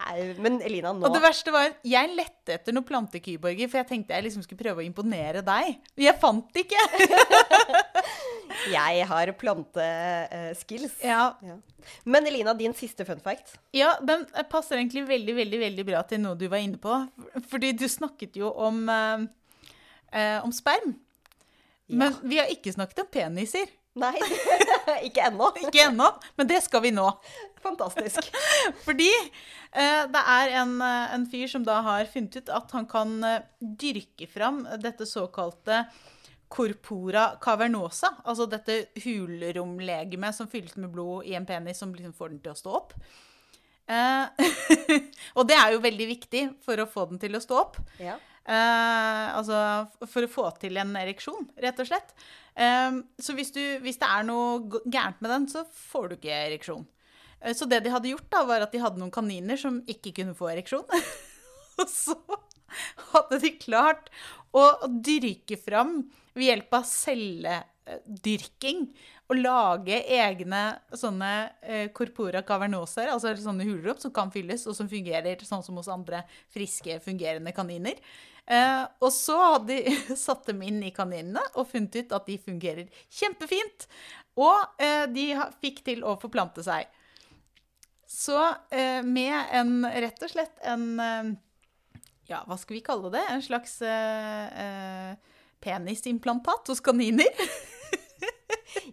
[0.44, 4.14] Men Elina, nå Og det verste var, jeg lette etter noen plantekyborger, for jeg tenkte
[4.14, 5.80] jeg liksom skulle prøve å imponere deg.
[5.98, 6.82] Jeg fant det ikke!
[8.68, 10.98] Jeg har planteskills.
[11.02, 11.56] Ja, Ja.
[12.06, 13.56] Men Elina, din siste fun fact.
[13.74, 16.94] ja, den passer egentlig veldig, veldig, veldig bra til noe du var inne på.
[17.50, 19.24] Fordi du snakket jo om, eh,
[20.12, 20.94] eh, om sperm.
[21.88, 23.66] Men vi har ikke snakket om peniser.
[24.00, 24.14] Nei,
[25.06, 25.50] ikke ennå.
[25.66, 26.06] Ikke ennå,
[26.40, 27.08] men det skal vi nå.
[27.60, 28.30] Fantastisk.
[28.86, 32.88] Fordi eh, det er en, eh, en fyr som da har funnet ut at han
[32.88, 35.84] kan eh, dyrke fram dette såkalte
[36.52, 42.34] corpora cavernosa, altså dette hulromlegemet som fylles med blod i en penis som liksom får
[42.34, 42.96] den til å stå opp.
[43.92, 44.48] Eh,
[45.36, 47.80] og det er jo veldig viktig for å få den til å stå opp.
[48.00, 48.18] Ja.
[48.42, 49.58] Eh, altså
[50.10, 52.14] for å få til en ereksjon, rett og slett.
[52.58, 56.40] Eh, så hvis, du, hvis det er noe gærent med den, så får du ikke
[56.48, 56.86] ereksjon.
[57.40, 60.14] Eh, så det de hadde gjort, da, var at de hadde noen kaniner som ikke
[60.18, 60.86] kunne få ereksjon.
[61.80, 62.18] og så
[63.12, 64.10] hadde de klart
[64.56, 66.00] å dyrke fram
[66.34, 68.86] ved hjelp av celledyrking
[69.32, 70.62] og lage egne
[70.92, 71.30] sånne
[71.64, 75.88] eh, corpora cavernoser, altså sånne hulrom som kan fylles, og som fungerer sånn som hos
[75.92, 76.22] andre
[76.52, 77.96] friske, fungerende kaniner.
[78.44, 82.36] Eh, og så hadde de satt dem inn i kaninene og funnet ut at de
[82.42, 83.88] fungerer kjempefint.
[84.40, 85.30] Og eh, de
[85.62, 86.90] fikk til å forplante seg.
[88.12, 88.36] Så
[88.70, 91.32] eh, med en, rett og slett en eh,
[92.28, 93.22] Ja, hva skal vi kalle det?
[93.32, 95.14] En slags eh,
[95.64, 97.30] penisimplantat hos kaniner.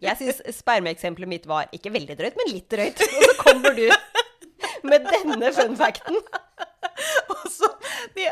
[0.01, 3.01] Jeg syns spermeeksempelet mitt var ikke veldig drøyt, men litt drøyt.
[3.05, 3.85] Og så kommer du
[4.89, 6.19] med denne fun facten.
[7.31, 7.69] Og så
[8.15, 8.25] de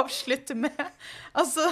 [0.00, 0.80] avslutter med
[1.38, 1.68] Altså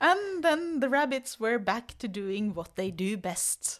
[0.00, 3.78] And then the rabbits were back to doing what they do best.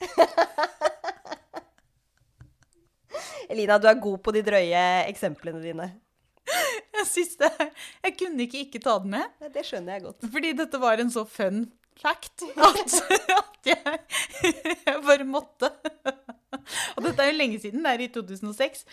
[3.51, 5.91] Elina, du er god på de drøye eksemplene dine.
[6.95, 7.51] Jeg synes det
[8.05, 9.49] Jeg kunne ikke ikke ta den med.
[9.55, 10.25] Det skjønner jeg godt.
[10.33, 11.67] Fordi dette var en så fun
[12.01, 12.95] fact at,
[13.39, 13.99] at jeg,
[14.45, 15.71] jeg bare måtte.
[16.97, 18.85] Og dette er jo lenge siden, det er i 2006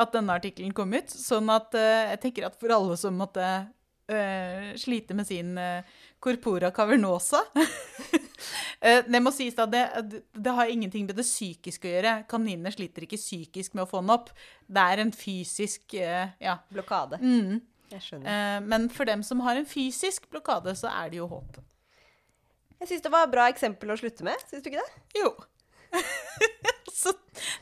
[0.00, 1.12] at denne artikkelen kom ut.
[1.12, 3.44] Sånn at eh, jeg tenker at for alle som måtte
[4.12, 5.84] uh, slite med sin uh,
[6.22, 9.84] corpora cavernosa uh, Det må sies da, det,
[10.32, 12.14] det har ingenting med det psykiske å gjøre.
[12.30, 14.32] Kaninene sliter ikke psykisk med å få den opp.
[14.66, 16.58] Det er en fysisk Ja.
[16.72, 17.20] Blokade.
[17.22, 17.60] Mm.
[17.92, 18.64] Jeg skjønner.
[18.64, 21.60] Men for dem som har en fysisk blokade, så er det jo håp.
[22.82, 24.40] Jeg syns det var et bra eksempel å slutte med.
[24.50, 25.02] Syns du ikke det?
[25.20, 25.28] Jo.
[27.02, 27.12] så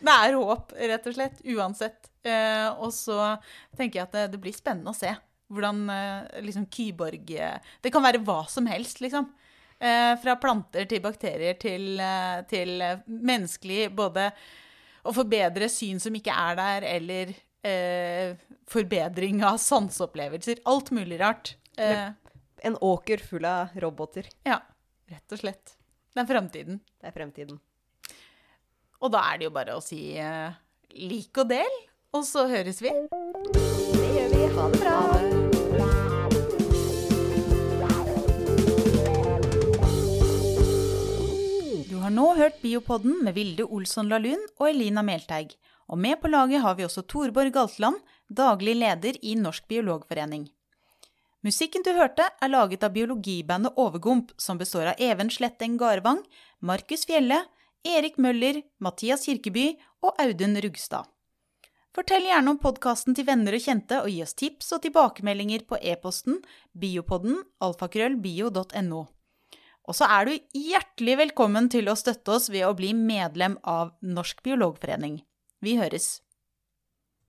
[0.01, 1.43] det er håp, rett og slett.
[1.45, 2.09] Uansett.
[2.25, 3.35] Eh, og så
[3.77, 5.12] tenker jeg at det, det blir spennende å se
[5.51, 9.29] hvordan eh, liksom kyborg eh, Det kan være hva som helst, liksom.
[9.81, 14.27] Eh, fra planter til bakterier til, eh, til eh, menneskelig Både
[15.09, 20.61] å forbedre syn som ikke er der, eller eh, forbedring av sanseopplevelser.
[20.68, 21.55] Alt mulig rart.
[21.81, 24.29] En åker full av roboter.
[24.45, 24.59] ja,
[25.11, 25.77] rett og slett.
[26.15, 26.81] Det er fremtiden.
[26.99, 27.61] Det er fremtiden.
[29.01, 30.51] Og da er det jo bare å si uh,
[30.99, 31.79] lik og del,
[32.17, 32.93] og så høres vi.
[33.95, 34.43] Det gjør vi.
[34.57, 34.97] Ha det bra.
[41.89, 45.55] Du har nå hørt Biopodden med Vilde Olsson Lahlun og Elina Melteig.
[45.91, 47.99] Og med på laget har vi også Torborg Galtland,
[48.29, 50.51] daglig leder i Norsk biologforening.
[51.41, 56.20] Musikken du hørte, er laget av biologibandet Overgump, som består av Even Sletteng Garvang,
[56.61, 57.38] Markus Fjelle,
[57.80, 59.70] Erik Møller, Mathias Kirkeby
[60.05, 61.09] og Audun Rugstad.
[61.97, 65.80] Fortell gjerne om podkasten til venner og kjente, og gi oss tips og tilbakemeldinger på
[65.80, 66.43] e-posten
[66.76, 69.03] biopodden alfakrøllbio.no.
[69.88, 73.97] Og så er du hjertelig velkommen til å støtte oss ved å bli medlem av
[74.05, 75.22] Norsk biologforening.
[75.64, 76.18] Vi høres.